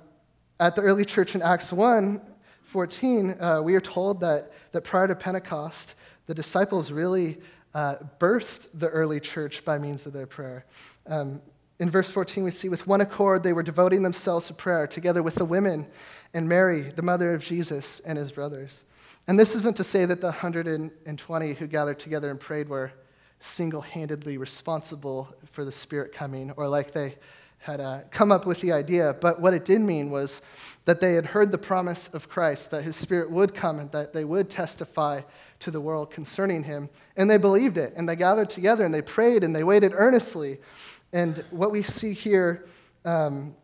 at 0.60 0.76
the 0.76 0.82
early 0.82 1.04
church 1.04 1.34
in 1.34 1.42
Acts 1.42 1.72
1 1.72 2.20
14, 2.64 3.36
uh, 3.40 3.60
we 3.62 3.74
are 3.74 3.80
told 3.80 4.20
that 4.20 4.52
that 4.76 4.84
prior 4.84 5.08
to 5.08 5.14
Pentecost, 5.14 5.94
the 6.26 6.34
disciples 6.34 6.92
really 6.92 7.38
uh, 7.72 7.96
birthed 8.20 8.66
the 8.74 8.88
early 8.88 9.18
church 9.18 9.64
by 9.64 9.78
means 9.78 10.04
of 10.04 10.12
their 10.12 10.26
prayer. 10.26 10.66
Um, 11.06 11.40
in 11.78 11.90
verse 11.90 12.10
14, 12.10 12.44
we 12.44 12.50
see 12.50 12.68
with 12.68 12.86
one 12.86 13.00
accord 13.00 13.42
they 13.42 13.54
were 13.54 13.62
devoting 13.62 14.02
themselves 14.02 14.48
to 14.48 14.52
prayer 14.52 14.86
together 14.86 15.22
with 15.22 15.36
the 15.36 15.46
women 15.46 15.86
and 16.34 16.46
Mary, 16.46 16.92
the 16.94 17.00
mother 17.00 17.32
of 17.32 17.42
Jesus, 17.42 18.00
and 18.00 18.18
his 18.18 18.30
brothers. 18.30 18.84
And 19.26 19.38
this 19.38 19.54
isn't 19.54 19.78
to 19.78 19.84
say 19.84 20.04
that 20.04 20.20
the 20.20 20.26
120 20.26 21.54
who 21.54 21.66
gathered 21.66 21.98
together 21.98 22.30
and 22.30 22.38
prayed 22.38 22.68
were 22.68 22.92
single 23.38 23.80
handedly 23.80 24.36
responsible 24.36 25.34
for 25.52 25.64
the 25.64 25.72
Spirit 25.72 26.12
coming, 26.12 26.50
or 26.58 26.68
like 26.68 26.92
they 26.92 27.16
had 27.58 27.80
uh, 27.80 28.00
come 28.10 28.30
up 28.30 28.46
with 28.46 28.60
the 28.60 28.72
idea, 28.72 29.16
but 29.20 29.40
what 29.40 29.54
it 29.54 29.64
did 29.64 29.80
mean 29.80 30.10
was 30.10 30.40
that 30.84 31.00
they 31.00 31.14
had 31.14 31.26
heard 31.26 31.50
the 31.50 31.58
promise 31.58 32.08
of 32.08 32.28
Christ, 32.28 32.70
that 32.70 32.84
his 32.84 32.96
Spirit 32.96 33.30
would 33.30 33.54
come 33.54 33.80
and 33.80 33.90
that 33.92 34.12
they 34.12 34.24
would 34.24 34.48
testify 34.48 35.20
to 35.60 35.70
the 35.70 35.80
world 35.80 36.10
concerning 36.10 36.62
him. 36.62 36.88
And 37.16 37.28
they 37.28 37.38
believed 37.38 37.76
it, 37.76 37.92
and 37.96 38.08
they 38.08 38.16
gathered 38.16 38.50
together 38.50 38.84
and 38.84 38.94
they 38.94 39.02
prayed 39.02 39.42
and 39.42 39.54
they 39.54 39.64
waited 39.64 39.92
earnestly. 39.94 40.58
And 41.12 41.44
what 41.50 41.72
we 41.72 41.82
see 41.82 42.12
here 42.12 42.66
um, 43.04 43.54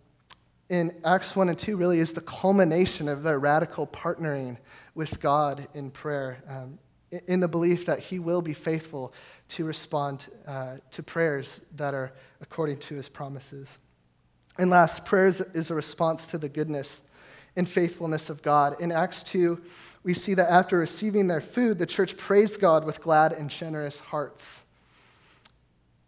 in 0.69 0.95
Acts 1.05 1.37
1 1.37 1.49
and 1.49 1.59
2 1.59 1.77
really 1.77 2.01
is 2.01 2.13
the 2.13 2.23
culmination 2.23 3.09
of 3.09 3.23
their 3.23 3.39
radical 3.39 3.87
partnering 3.87 4.57
with 4.95 5.21
God 5.21 5.69
in 5.75 5.91
prayer, 5.91 6.43
um, 6.49 6.79
in 7.27 7.41
the 7.41 7.49
belief 7.49 7.87
that 7.87 7.99
he 7.99 8.19
will 8.19 8.43
be 8.43 8.55
faithful 8.55 9.13
to 9.49 9.65
respond 9.65 10.27
uh, 10.47 10.77
to 10.91 11.03
prayers 11.03 11.61
that 11.77 11.95
are 11.95 12.13
according 12.41 12.79
to 12.79 12.95
his 12.95 13.09
promises. 13.09 13.79
And 14.59 14.71
last, 14.71 15.05
prayers 15.05 15.41
is 15.41 15.71
a 15.71 15.75
response 15.75 16.27
to 16.27 16.39
the 16.39 16.49
goodness 16.49 17.03
and 17.57 17.69
faithfulness 17.69 18.31
of 18.31 18.43
God. 18.43 18.81
In 18.81 18.91
Acts 18.93 19.23
2, 19.25 19.61
we 20.05 20.15
see 20.15 20.35
that 20.35 20.51
after 20.51 20.79
receiving 20.79 21.29
their 21.29 21.41
food, 21.41 21.79
the 21.79 21.87
church 21.87 22.17
praised 22.17 22.61
God 22.61 22.85
with 22.85 23.01
glad 23.01 23.33
and 23.33 23.49
generous 23.49 24.01
hearts, 24.01 24.65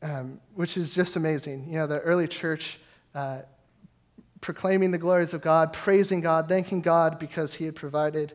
um, 0.03 0.41
which 0.55 0.77
is 0.77 0.95
just 0.95 1.17
amazing. 1.17 1.67
You 1.69 1.79
know, 1.79 1.87
the 1.87 2.01
early 2.01 2.27
church 2.27 2.81
uh, 3.15 3.41
proclaiming 4.41 4.91
the 4.91 4.99
glories 4.99 5.33
of 5.33 5.43
God, 5.43 5.73
praising 5.73 6.21
God, 6.21 6.49
thanking 6.49 6.81
God 6.81 7.19
because 7.19 7.55
He 7.55 7.65
had 7.65 7.75
provided 7.75 8.35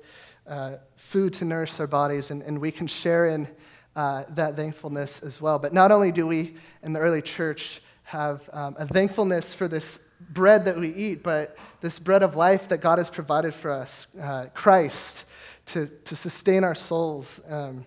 uh, 0.49 0.77
food 0.95 1.33
to 1.35 1.45
nourish 1.45 1.79
our 1.79 1.87
bodies, 1.87 2.31
and, 2.31 2.41
and 2.41 2.59
we 2.59 2.71
can 2.71 2.87
share 2.87 3.27
in 3.27 3.47
uh, 3.95 4.23
that 4.29 4.55
thankfulness 4.55 5.21
as 5.21 5.41
well. 5.41 5.59
But 5.59 5.73
not 5.73 5.91
only 5.91 6.11
do 6.11 6.25
we 6.27 6.55
in 6.83 6.93
the 6.93 6.99
early 6.99 7.21
church 7.21 7.81
have 8.03 8.49
um, 8.53 8.75
a 8.79 8.87
thankfulness 8.87 9.53
for 9.53 9.67
this 9.67 9.99
bread 10.31 10.65
that 10.65 10.77
we 10.77 10.93
eat, 10.93 11.23
but 11.23 11.55
this 11.81 11.99
bread 11.99 12.23
of 12.23 12.35
life 12.35 12.67
that 12.69 12.79
God 12.81 12.97
has 12.97 13.09
provided 13.09 13.53
for 13.53 13.71
us, 13.71 14.07
uh, 14.19 14.47
Christ, 14.53 15.25
to, 15.67 15.87
to 15.87 16.15
sustain 16.15 16.63
our 16.63 16.75
souls 16.75 17.41
um, 17.47 17.85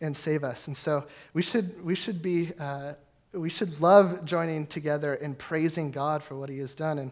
and 0.00 0.16
save 0.16 0.44
us. 0.44 0.68
And 0.68 0.76
so 0.76 1.04
we 1.34 1.42
should, 1.42 1.84
we 1.84 1.94
should 1.94 2.22
be. 2.22 2.52
Uh, 2.58 2.94
we 3.34 3.50
should 3.50 3.78
love 3.78 4.24
joining 4.24 4.66
together 4.66 5.14
and 5.16 5.36
praising 5.36 5.90
God 5.90 6.22
for 6.22 6.34
what 6.34 6.48
He 6.48 6.58
has 6.58 6.74
done. 6.74 6.98
And 6.98 7.10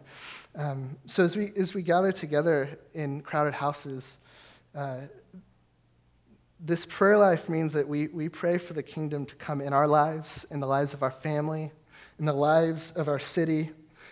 um, 0.55 0.97
so, 1.05 1.23
as 1.23 1.37
we, 1.37 1.53
as 1.55 1.75
we 1.75 1.83
gather 1.83 2.11
together 2.11 2.79
in 2.95 3.21
crowded 3.21 3.53
houses, 3.53 4.17
uh, 4.77 4.99
this 6.59 6.85
prayer 6.85 7.17
life 7.17 7.49
means 7.49 7.73
that 7.73 7.87
we, 7.87 8.07
we 8.07 8.29
pray 8.29 8.59
for 8.59 8.73
the 8.73 8.83
kingdom 8.83 9.25
to 9.25 9.35
come 9.35 9.59
in 9.59 9.73
our 9.73 9.87
lives, 9.87 10.45
in 10.51 10.59
the 10.59 10.67
lives 10.67 10.93
of 10.93 11.01
our 11.01 11.11
family, 11.11 11.71
in 12.19 12.25
the 12.25 12.33
lives 12.33 12.91
of 12.91 13.07
our 13.07 13.17
city. 13.17 13.71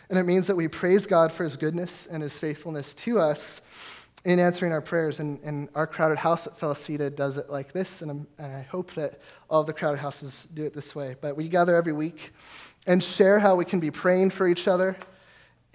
And 0.09 0.17
it 0.17 0.23
means 0.23 0.47
that 0.47 0.55
we 0.55 0.67
praise 0.67 1.05
God 1.05 1.31
for 1.31 1.43
his 1.43 1.55
goodness 1.55 2.07
and 2.07 2.23
his 2.23 2.39
faithfulness 2.39 2.95
to 2.95 3.19
us 3.19 3.61
in 4.23 4.39
answering 4.39 4.71
our 4.71 4.81
prayers. 4.81 5.19
And, 5.19 5.39
and 5.43 5.69
our 5.75 5.85
crowded 5.85 6.17
house 6.17 6.47
at 6.47 6.59
Felicita 6.59 7.15
does 7.15 7.37
it 7.37 7.51
like 7.51 7.71
this, 7.71 8.01
and, 8.01 8.25
and 8.39 8.55
I 8.55 8.63
hope 8.63 8.91
that 8.95 9.19
all 9.51 9.63
the 9.63 9.73
crowded 9.73 9.99
houses 9.99 10.47
do 10.55 10.65
it 10.65 10.73
this 10.73 10.95
way. 10.95 11.15
But 11.21 11.35
we 11.35 11.47
gather 11.47 11.75
every 11.75 11.93
week 11.93 12.33
and 12.87 13.03
share 13.03 13.37
how 13.37 13.55
we 13.55 13.65
can 13.65 13.79
be 13.79 13.91
praying 13.91 14.31
for 14.31 14.47
each 14.47 14.67
other. 14.67 14.97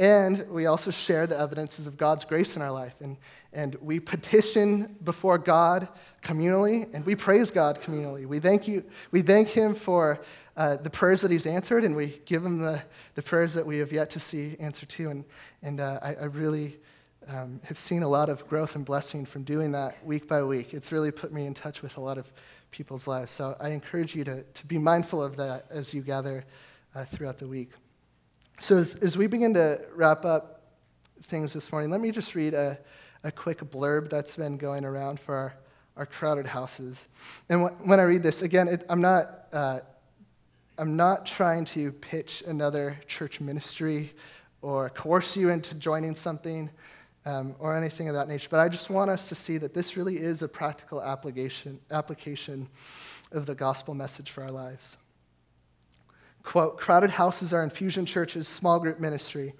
And 0.00 0.48
we 0.48 0.66
also 0.66 0.90
share 0.90 1.26
the 1.26 1.38
evidences 1.38 1.86
of 1.86 1.96
God's 1.96 2.24
grace 2.24 2.56
in 2.56 2.62
our 2.62 2.72
life. 2.72 2.94
And, 3.00 3.18
and 3.52 3.74
we 3.80 3.98
petition 3.98 4.96
before 5.04 5.38
God 5.38 5.88
communally, 6.22 6.92
and 6.94 7.04
we 7.04 7.14
praise 7.14 7.50
God 7.50 7.80
communally. 7.82 8.26
We 8.26 8.38
thank, 8.38 8.68
you, 8.68 8.84
we 9.10 9.22
thank 9.22 9.48
Him 9.48 9.74
for 9.74 10.20
uh, 10.60 10.76
the 10.76 10.90
prayers 10.90 11.22
that 11.22 11.30
he's 11.30 11.46
answered, 11.46 11.84
and 11.84 11.96
we 11.96 12.20
give 12.26 12.44
him 12.44 12.58
the, 12.58 12.82
the 13.14 13.22
prayers 13.22 13.54
that 13.54 13.64
we 13.64 13.78
have 13.78 13.92
yet 13.92 14.10
to 14.10 14.20
see 14.20 14.56
answered 14.60 14.90
to. 14.90 15.08
And, 15.08 15.24
and 15.62 15.80
uh, 15.80 15.98
I, 16.02 16.14
I, 16.16 16.24
really 16.24 16.76
um, 17.28 17.60
have 17.64 17.78
seen 17.78 18.02
a 18.02 18.08
lot 18.08 18.28
of 18.28 18.46
growth 18.46 18.74
and 18.74 18.84
blessing 18.84 19.24
from 19.24 19.42
doing 19.42 19.72
that 19.72 20.04
week 20.04 20.28
by 20.28 20.42
week. 20.42 20.74
It's 20.74 20.92
really 20.92 21.10
put 21.10 21.32
me 21.32 21.46
in 21.46 21.54
touch 21.54 21.80
with 21.80 21.96
a 21.96 22.00
lot 22.00 22.18
of 22.18 22.30
people's 22.72 23.06
lives. 23.06 23.32
So 23.32 23.56
I 23.58 23.70
encourage 23.70 24.14
you 24.14 24.22
to, 24.24 24.42
to 24.42 24.66
be 24.66 24.76
mindful 24.76 25.22
of 25.22 25.34
that 25.36 25.64
as 25.70 25.94
you 25.94 26.02
gather 26.02 26.44
uh, 26.94 27.06
throughout 27.06 27.38
the 27.38 27.48
week. 27.48 27.70
So 28.60 28.76
as, 28.76 28.96
as 28.96 29.16
we 29.16 29.28
begin 29.28 29.54
to 29.54 29.80
wrap 29.94 30.26
up 30.26 30.62
things 31.22 31.54
this 31.54 31.72
morning, 31.72 31.90
let 31.90 32.02
me 32.02 32.10
just 32.10 32.34
read 32.34 32.52
a, 32.52 32.78
a 33.24 33.32
quick 33.32 33.58
blurb 33.58 34.08
that's 34.08 34.36
been 34.36 34.56
going 34.56 34.84
around 34.84 35.20
for 35.20 35.34
our, 35.34 35.54
our 35.96 36.06
crowded 36.06 36.46
houses. 36.46 37.08
And 37.48 37.68
when 37.80 38.00
I 38.00 38.04
read 38.04 38.22
this, 38.22 38.42
again, 38.42 38.68
it, 38.68 38.86
I'm 38.88 39.00
not 39.00 39.46
uh, 39.52 39.80
I'm 40.80 40.96
not 40.96 41.26
trying 41.26 41.66
to 41.66 41.92
pitch 41.92 42.42
another 42.46 42.98
church 43.06 43.38
ministry 43.38 44.14
or 44.62 44.88
coerce 44.88 45.36
you 45.36 45.50
into 45.50 45.74
joining 45.74 46.16
something 46.16 46.70
um, 47.26 47.54
or 47.58 47.76
anything 47.76 48.08
of 48.08 48.14
that 48.14 48.28
nature, 48.28 48.48
but 48.50 48.60
I 48.60 48.68
just 48.70 48.88
want 48.88 49.10
us 49.10 49.28
to 49.28 49.34
see 49.34 49.58
that 49.58 49.74
this 49.74 49.94
really 49.94 50.16
is 50.16 50.40
a 50.40 50.48
practical 50.48 51.02
application, 51.02 51.78
application 51.90 52.66
of 53.32 53.44
the 53.44 53.54
gospel 53.54 53.92
message 53.92 54.30
for 54.30 54.42
our 54.42 54.50
lives. 54.50 54.96
Quote 56.42 56.78
Crowded 56.78 57.10
houses 57.10 57.52
are 57.52 57.62
infusion 57.62 58.06
churches, 58.06 58.48
small 58.48 58.80
group 58.80 58.98
ministry. 58.98 59.54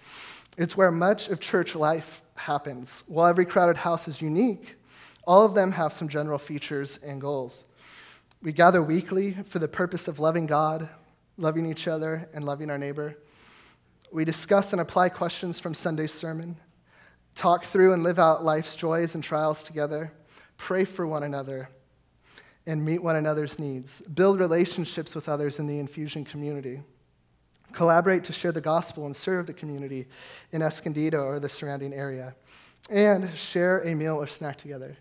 It's 0.60 0.76
where 0.76 0.90
much 0.90 1.30
of 1.30 1.40
church 1.40 1.74
life 1.74 2.20
happens. 2.34 3.02
While 3.06 3.28
every 3.28 3.46
crowded 3.46 3.78
house 3.78 4.06
is 4.06 4.20
unique, 4.20 4.76
all 5.26 5.42
of 5.42 5.54
them 5.54 5.72
have 5.72 5.90
some 5.90 6.06
general 6.06 6.38
features 6.38 6.98
and 7.02 7.18
goals. 7.18 7.64
We 8.42 8.52
gather 8.52 8.82
weekly 8.82 9.38
for 9.46 9.58
the 9.58 9.66
purpose 9.66 10.06
of 10.06 10.18
loving 10.18 10.44
God, 10.44 10.86
loving 11.38 11.64
each 11.64 11.88
other, 11.88 12.28
and 12.34 12.44
loving 12.44 12.68
our 12.68 12.76
neighbor. 12.76 13.16
We 14.12 14.26
discuss 14.26 14.72
and 14.72 14.82
apply 14.82 15.08
questions 15.08 15.58
from 15.58 15.72
Sunday's 15.72 16.12
sermon, 16.12 16.58
talk 17.34 17.64
through 17.64 17.94
and 17.94 18.02
live 18.02 18.18
out 18.18 18.44
life's 18.44 18.76
joys 18.76 19.14
and 19.14 19.24
trials 19.24 19.62
together, 19.62 20.12
pray 20.58 20.84
for 20.84 21.06
one 21.06 21.22
another, 21.22 21.70
and 22.66 22.84
meet 22.84 23.02
one 23.02 23.16
another's 23.16 23.58
needs, 23.58 24.02
build 24.12 24.38
relationships 24.38 25.14
with 25.14 25.26
others 25.26 25.58
in 25.58 25.66
the 25.66 25.78
infusion 25.78 26.22
community. 26.22 26.82
Collaborate 27.72 28.24
to 28.24 28.32
share 28.32 28.52
the 28.52 28.60
gospel 28.60 29.06
and 29.06 29.14
serve 29.14 29.46
the 29.46 29.52
community 29.52 30.06
in 30.52 30.62
Escondido 30.62 31.22
or 31.22 31.40
the 31.40 31.48
surrounding 31.48 31.92
area, 31.92 32.34
and 32.88 33.34
share 33.36 33.80
a 33.80 33.94
meal 33.94 34.16
or 34.16 34.26
snack 34.26 34.56
together. 34.56 34.96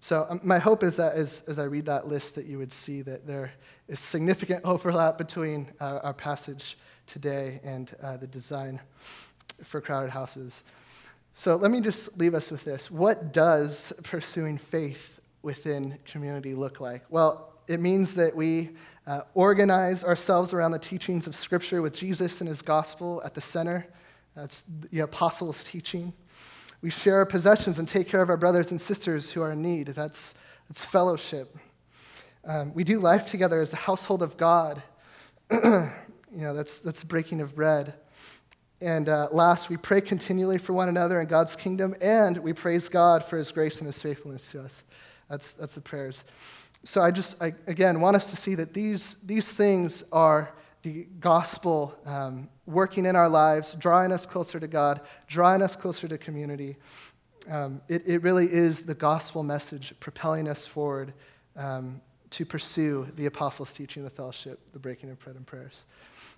So, 0.00 0.26
um, 0.28 0.40
my 0.42 0.58
hope 0.58 0.82
is 0.82 0.96
that 0.96 1.14
as, 1.14 1.44
as 1.46 1.60
I 1.60 1.64
read 1.64 1.86
that 1.86 2.08
list, 2.08 2.34
that 2.34 2.46
you 2.46 2.58
would 2.58 2.72
see 2.72 3.02
that 3.02 3.24
there 3.24 3.52
is 3.86 4.00
significant 4.00 4.64
overlap 4.64 5.16
between 5.16 5.68
uh, 5.80 6.00
our 6.02 6.12
passage 6.12 6.76
today 7.06 7.60
and 7.62 7.94
uh, 8.02 8.16
the 8.16 8.26
design 8.26 8.80
for 9.62 9.80
crowded 9.80 10.10
houses. 10.10 10.64
So, 11.34 11.54
let 11.54 11.70
me 11.70 11.80
just 11.80 12.18
leave 12.18 12.34
us 12.34 12.50
with 12.50 12.64
this. 12.64 12.90
What 12.90 13.32
does 13.32 13.92
pursuing 14.02 14.58
faith 14.58 15.20
within 15.42 15.96
community 16.04 16.54
look 16.54 16.80
like? 16.80 17.04
Well, 17.08 17.52
it 17.68 17.78
means 17.78 18.16
that 18.16 18.34
we 18.34 18.70
uh, 19.06 19.22
organize 19.34 20.04
ourselves 20.04 20.52
around 20.52 20.70
the 20.72 20.78
teachings 20.78 21.26
of 21.26 21.34
Scripture 21.34 21.82
with 21.82 21.92
Jesus 21.92 22.40
and 22.40 22.48
his 22.48 22.62
gospel 22.62 23.20
at 23.24 23.34
the 23.34 23.40
center. 23.40 23.86
That's 24.36 24.64
the 24.90 25.00
apostles' 25.00 25.64
teaching. 25.64 26.12
We 26.80 26.90
share 26.90 27.16
our 27.16 27.26
possessions 27.26 27.78
and 27.78 27.86
take 27.86 28.08
care 28.08 28.22
of 28.22 28.30
our 28.30 28.36
brothers 28.36 28.70
and 28.70 28.80
sisters 28.80 29.30
who 29.30 29.42
are 29.42 29.52
in 29.52 29.62
need. 29.62 29.88
That's, 29.88 30.34
that's 30.68 30.84
fellowship. 30.84 31.56
Um, 32.44 32.74
we 32.74 32.82
do 32.82 32.98
life 32.98 33.26
together 33.26 33.60
as 33.60 33.70
the 33.70 33.76
household 33.76 34.22
of 34.22 34.36
God. 34.36 34.82
you 35.52 35.90
know, 36.32 36.54
that's, 36.54 36.80
that's 36.80 37.04
breaking 37.04 37.40
of 37.40 37.54
bread. 37.54 37.94
And 38.80 39.08
uh, 39.08 39.28
last, 39.30 39.68
we 39.68 39.76
pray 39.76 40.00
continually 40.00 40.58
for 40.58 40.72
one 40.72 40.88
another 40.88 41.20
in 41.20 41.28
God's 41.28 41.54
kingdom, 41.54 41.94
and 42.00 42.36
we 42.38 42.52
praise 42.52 42.88
God 42.88 43.24
for 43.24 43.38
his 43.38 43.52
grace 43.52 43.78
and 43.78 43.86
his 43.86 44.02
faithfulness 44.02 44.50
to 44.50 44.62
us. 44.62 44.82
That's, 45.30 45.52
that's 45.52 45.76
the 45.76 45.80
prayers. 45.80 46.24
So 46.84 47.00
I 47.00 47.10
just, 47.10 47.40
I, 47.40 47.54
again, 47.66 48.00
want 48.00 48.16
us 48.16 48.30
to 48.30 48.36
see 48.36 48.54
that 48.56 48.74
these, 48.74 49.14
these 49.24 49.48
things 49.48 50.02
are 50.12 50.52
the 50.82 51.06
gospel 51.20 51.96
um, 52.04 52.48
working 52.66 53.06
in 53.06 53.14
our 53.14 53.28
lives, 53.28 53.74
drawing 53.78 54.10
us 54.10 54.26
closer 54.26 54.58
to 54.58 54.66
God, 54.66 55.00
drawing 55.28 55.62
us 55.62 55.76
closer 55.76 56.08
to 56.08 56.18
community. 56.18 56.76
Um, 57.48 57.80
it, 57.88 58.02
it 58.06 58.22
really 58.22 58.52
is 58.52 58.82
the 58.82 58.94
gospel 58.94 59.42
message 59.42 59.94
propelling 60.00 60.48
us 60.48 60.66
forward 60.66 61.12
um, 61.56 62.00
to 62.30 62.44
pursue 62.44 63.06
the 63.16 63.26
apostles' 63.26 63.72
teaching, 63.72 64.02
the 64.02 64.10
fellowship, 64.10 64.58
the 64.72 64.78
breaking 64.78 65.10
of 65.10 65.18
bread 65.20 65.36
and 65.36 65.46
prayers. 65.46 65.84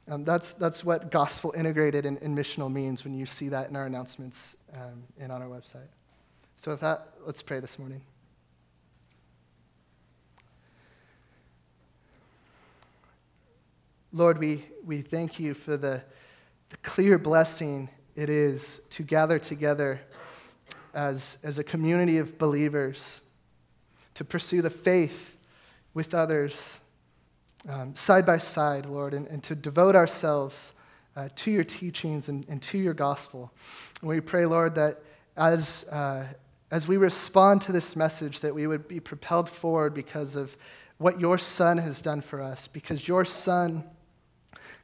Um, 0.09 0.25
that's, 0.25 0.53
that's 0.53 0.85
what 0.85 1.11
gospel 1.11 1.55
integrated 1.57 2.05
and, 2.05 2.21
and, 2.21 2.37
missional 2.37 2.71
means 2.71 3.05
when 3.05 3.15
you 3.15 3.25
see 3.25 3.49
that 3.49 3.71
in 3.71 3.77
our 3.77 3.87
announcements 3.87 4.57
um, 4.75 5.03
and 5.19 5.33
on 5.33 5.41
our 5.41 5.49
website. 5.49 5.89
So, 6.59 6.73
with 6.73 6.81
that, 6.81 7.09
let's 7.25 7.41
pray 7.41 7.61
this 7.61 7.79
morning. 7.79 8.03
Lord, 14.17 14.39
we, 14.39 14.65
we 14.85 15.03
thank 15.03 15.41
you 15.41 15.55
for 15.55 15.77
the, 15.77 16.01
the 16.71 16.77
clear 16.85 17.19
blessing 17.19 17.89
it 18.15 18.31
is 18.31 18.81
to 18.91 19.03
gather 19.03 19.41
together 19.41 20.01
as, 20.95 21.39
as 21.43 21.59
a 21.59 21.65
community 21.65 22.19
of 22.19 22.39
believers, 22.39 23.23
to 24.15 24.25
pursue 24.25 24.63
the 24.63 24.71
faith 24.71 25.37
with 25.95 26.15
others 26.15 26.79
um, 27.69 27.93
side 27.97 28.25
by 28.25 28.39
side, 28.39 28.87
Lord, 28.87 29.15
and, 29.15 29.27
and 29.27 29.43
to 29.43 29.57
devote 29.57 29.97
ourselves 29.97 30.75
uh, 31.17 31.29
to 31.35 31.51
your 31.51 31.65
teachings 31.65 32.29
and, 32.29 32.47
and, 32.49 32.63
to 32.63 32.79
your 32.79 32.95
gospel. 32.95 33.53
And 34.01 34.09
we 34.09 34.21
pray, 34.21 34.47
Lord, 34.47 34.77
that 34.77 35.03
as, 35.37 35.83
uh, 35.91 36.25
as 36.71 36.87
we 36.87 36.99
respond 36.99 37.63
to 37.63 37.73
this 37.73 37.97
message, 37.97 38.39
that 38.41 38.55
we 38.55 38.69
would 38.69 38.87
be 38.87 39.01
propelled 39.01 39.49
forward 39.49 39.93
because 39.93 40.37
of 40.37 40.57
what 40.99 41.19
your 41.19 41.37
Son 41.37 41.79
has 41.79 42.01
done 42.01 42.21
for 42.21 42.41
us, 42.41 42.69
because 42.69 43.09
your 43.09 43.25
Son 43.25 43.83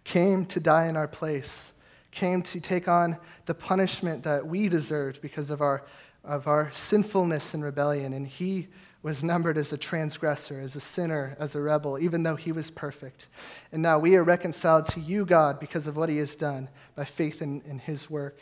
came 0.05 0.45
to 0.47 0.61
die 0.61 0.89
in 0.89 0.97
our 0.97 1.09
place, 1.09 1.73
came 2.11 2.43
to 2.43 2.61
take 2.61 2.89
on 2.89 3.17
the 3.47 3.55
punishment 3.55 4.23
that 4.25 4.47
we 4.47 4.69
deserved 4.69 5.21
because 5.21 5.51
of 5.51 5.61
our, 5.61 5.85
of 6.25 6.47
our 6.47 6.71
sinfulness 6.73 7.55
and 7.55 7.63
rebellion. 7.63 8.13
And 8.13 8.27
he 8.27 8.69
was 9.03 9.25
numbered 9.25 9.57
as 9.57 9.73
a 9.73 9.79
transgressor, 9.79 10.61
as 10.61 10.77
a 10.77 10.81
sinner, 10.81 11.37
as 11.39 11.55
a 11.55 11.61
rebel, 11.61 11.99
even 11.99 12.23
though 12.23 12.37
he 12.37 12.53
was 12.53 12.71
perfect. 12.71 13.29
And 13.73 13.81
now 13.83 13.99
we 13.99 14.17
are 14.17 14.25
reconciled 14.25 14.87
to 14.87 15.01
you, 15.01 15.25
God, 15.25 15.59
because 15.59 15.87
of 15.87 15.97
what 15.97 16.09
he 16.09 16.19
has 16.19 16.37
done 16.37 16.69
by 16.97 17.05
faith 17.05 17.41
in, 17.41 17.63
in 17.63 17.79
his 17.79 18.11
work. 18.11 18.41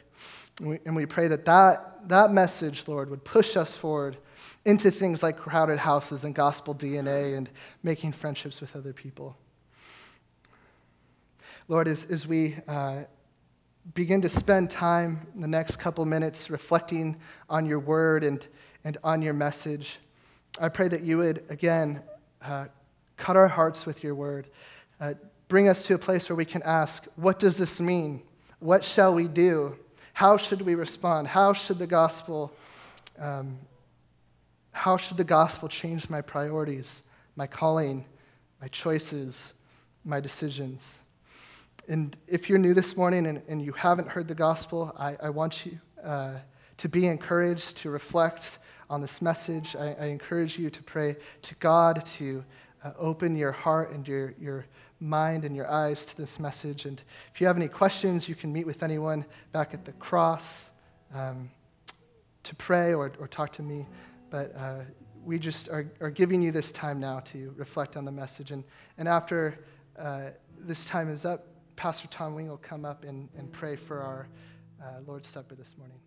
And 0.59 0.71
we, 0.71 0.79
and 0.85 0.97
we 0.97 1.07
pray 1.07 1.29
that, 1.29 1.45
that 1.45 2.09
that 2.09 2.33
message, 2.33 2.89
Lord, 2.89 3.11
would 3.11 3.23
push 3.25 3.57
us 3.57 3.77
forward 3.77 4.17
into 4.65 4.91
things 4.91 5.23
like 5.23 5.39
crowded 5.39 5.79
houses 5.79 6.25
and 6.25 6.35
gospel 6.35 6.75
DNA 6.75 7.37
and 7.37 7.49
making 7.83 8.13
friendships 8.13 8.61
with 8.61 8.75
other 8.75 8.93
people. 8.93 9.37
Lord, 11.71 11.87
as, 11.87 12.07
as 12.07 12.27
we 12.27 12.57
uh, 12.67 13.01
begin 13.93 14.23
to 14.23 14.29
spend 14.31 14.71
time 14.71 15.27
in 15.35 15.43
the 15.43 15.47
next 15.47 15.77
couple 15.77 16.03
minutes 16.07 16.49
reflecting 16.49 17.15
on 17.51 17.67
your 17.67 17.79
word 17.79 18.25
and, 18.25 18.47
and 18.85 18.97
on 19.05 19.21
your 19.21 19.35
message, 19.35 19.99
I 20.59 20.71
pray 20.71 20.89
that 20.89 21.03
you 21.03 21.19
would, 21.19 21.45
again, 21.51 22.01
uh, 22.41 22.69
cut 23.19 23.37
our 23.37 23.49
hearts 23.49 23.85
with 23.85 24.03
your 24.03 24.15
word. 24.15 24.49
Uh, 24.99 25.13
bring 25.49 25.69
us 25.69 25.83
to 25.83 25.95
a 25.95 25.99
place 25.99 26.31
where 26.31 26.37
we 26.37 26.47
can 26.47 26.63
ask, 26.63 27.05
what 27.17 27.39
does 27.39 27.59
this 27.59 27.83
mean? 27.83 28.23
What 28.61 28.83
shall 28.83 29.15
we 29.15 29.29
do? 29.29 29.77
How 30.15 30.39
should 30.39 30.63
we 30.63 30.75
respond? 30.75 31.29
How 31.29 31.53
should 31.53 31.79
the 31.79 31.87
gospel, 31.87 32.51
um, 33.19 33.59
how 34.73 34.97
should 34.97 35.19
the 35.19 35.25
gospel 35.25 35.69
change 35.69 36.09
my 36.09 36.23
priorities, 36.23 37.03
my 37.37 37.47
calling, 37.47 38.07
my 38.59 38.69
choices, 38.69 39.53
my 40.03 40.19
decisions? 40.19 41.01
And 41.89 42.15
if 42.27 42.51
you're 42.51 42.59
new 42.59 42.75
this 42.75 42.99
morning 42.99 43.27
and, 43.27 43.41
and 43.49 43.63
you 43.63 43.73
haven't 43.73 44.09
heard 44.09 44.29
the 44.29 44.35
gospel, 44.35 44.95
I, 44.99 45.17
I 45.23 45.31
want 45.31 45.65
you 45.65 45.81
uh, 46.05 46.35
to 46.77 46.89
be 46.89 47.07
encouraged 47.07 47.79
to 47.79 47.89
reflect 47.89 48.59
on 48.91 49.01
this 49.01 49.23
message. 49.23 49.75
I, 49.75 49.97
I 49.99 50.05
encourage 50.07 50.59
you 50.59 50.69
to 50.69 50.83
pray 50.83 51.17
to 51.41 51.55
God 51.55 52.05
to 52.05 52.45
uh, 52.85 52.93
open 52.99 53.35
your 53.35 53.53
heart 53.53 53.93
and 53.93 54.07
your, 54.07 54.35
your 54.39 54.67
mind 55.01 55.47
and 55.47 55.57
your 55.57 55.67
eyes 55.71 56.05
to 56.05 56.17
this 56.19 56.39
message. 56.39 56.85
And 56.85 57.01
if 57.33 57.41
you 57.41 57.47
have 57.47 57.57
any 57.57 57.69
questions, 57.69 58.29
you 58.29 58.35
can 58.35 58.53
meet 58.53 58.67
with 58.67 58.83
anyone 58.83 59.25
back 59.53 59.73
at 59.73 59.87
the 59.87 59.93
cross 59.93 60.73
um, 61.15 61.51
to 62.43 62.55
pray 62.57 62.93
or, 62.93 63.13
or 63.19 63.29
talk 63.29 63.51
to 63.55 63.63
me. 63.63 63.87
But 64.29 64.55
uh, 64.55 64.81
we 65.25 65.39
just 65.39 65.71
are, 65.71 65.91
are 66.03 66.11
giving 66.11 66.43
you 66.43 66.53
this 66.53 66.71
time 66.71 67.01
now 67.01 67.21
to 67.21 67.55
reflect 67.57 67.97
on 67.97 68.05
the 68.05 68.13
message. 68.13 68.51
And, 68.51 68.63
and 68.99 69.09
after 69.09 69.59
uh, 69.99 70.31
this 70.59 70.85
time 70.85 71.09
is 71.09 71.25
up, 71.25 71.47
Pastor 71.79 72.09
Tom 72.09 72.35
Wing 72.35 72.49
will 72.49 72.57
come 72.57 72.85
up 72.85 73.05
and, 73.05 73.29
and 73.39 73.53
pray 73.53 73.77
for 73.77 74.03
our 74.03 74.29
uh, 74.83 74.99
Lord's 75.07 75.29
Supper 75.29 75.55
this 75.55 75.77
morning. 75.79 76.01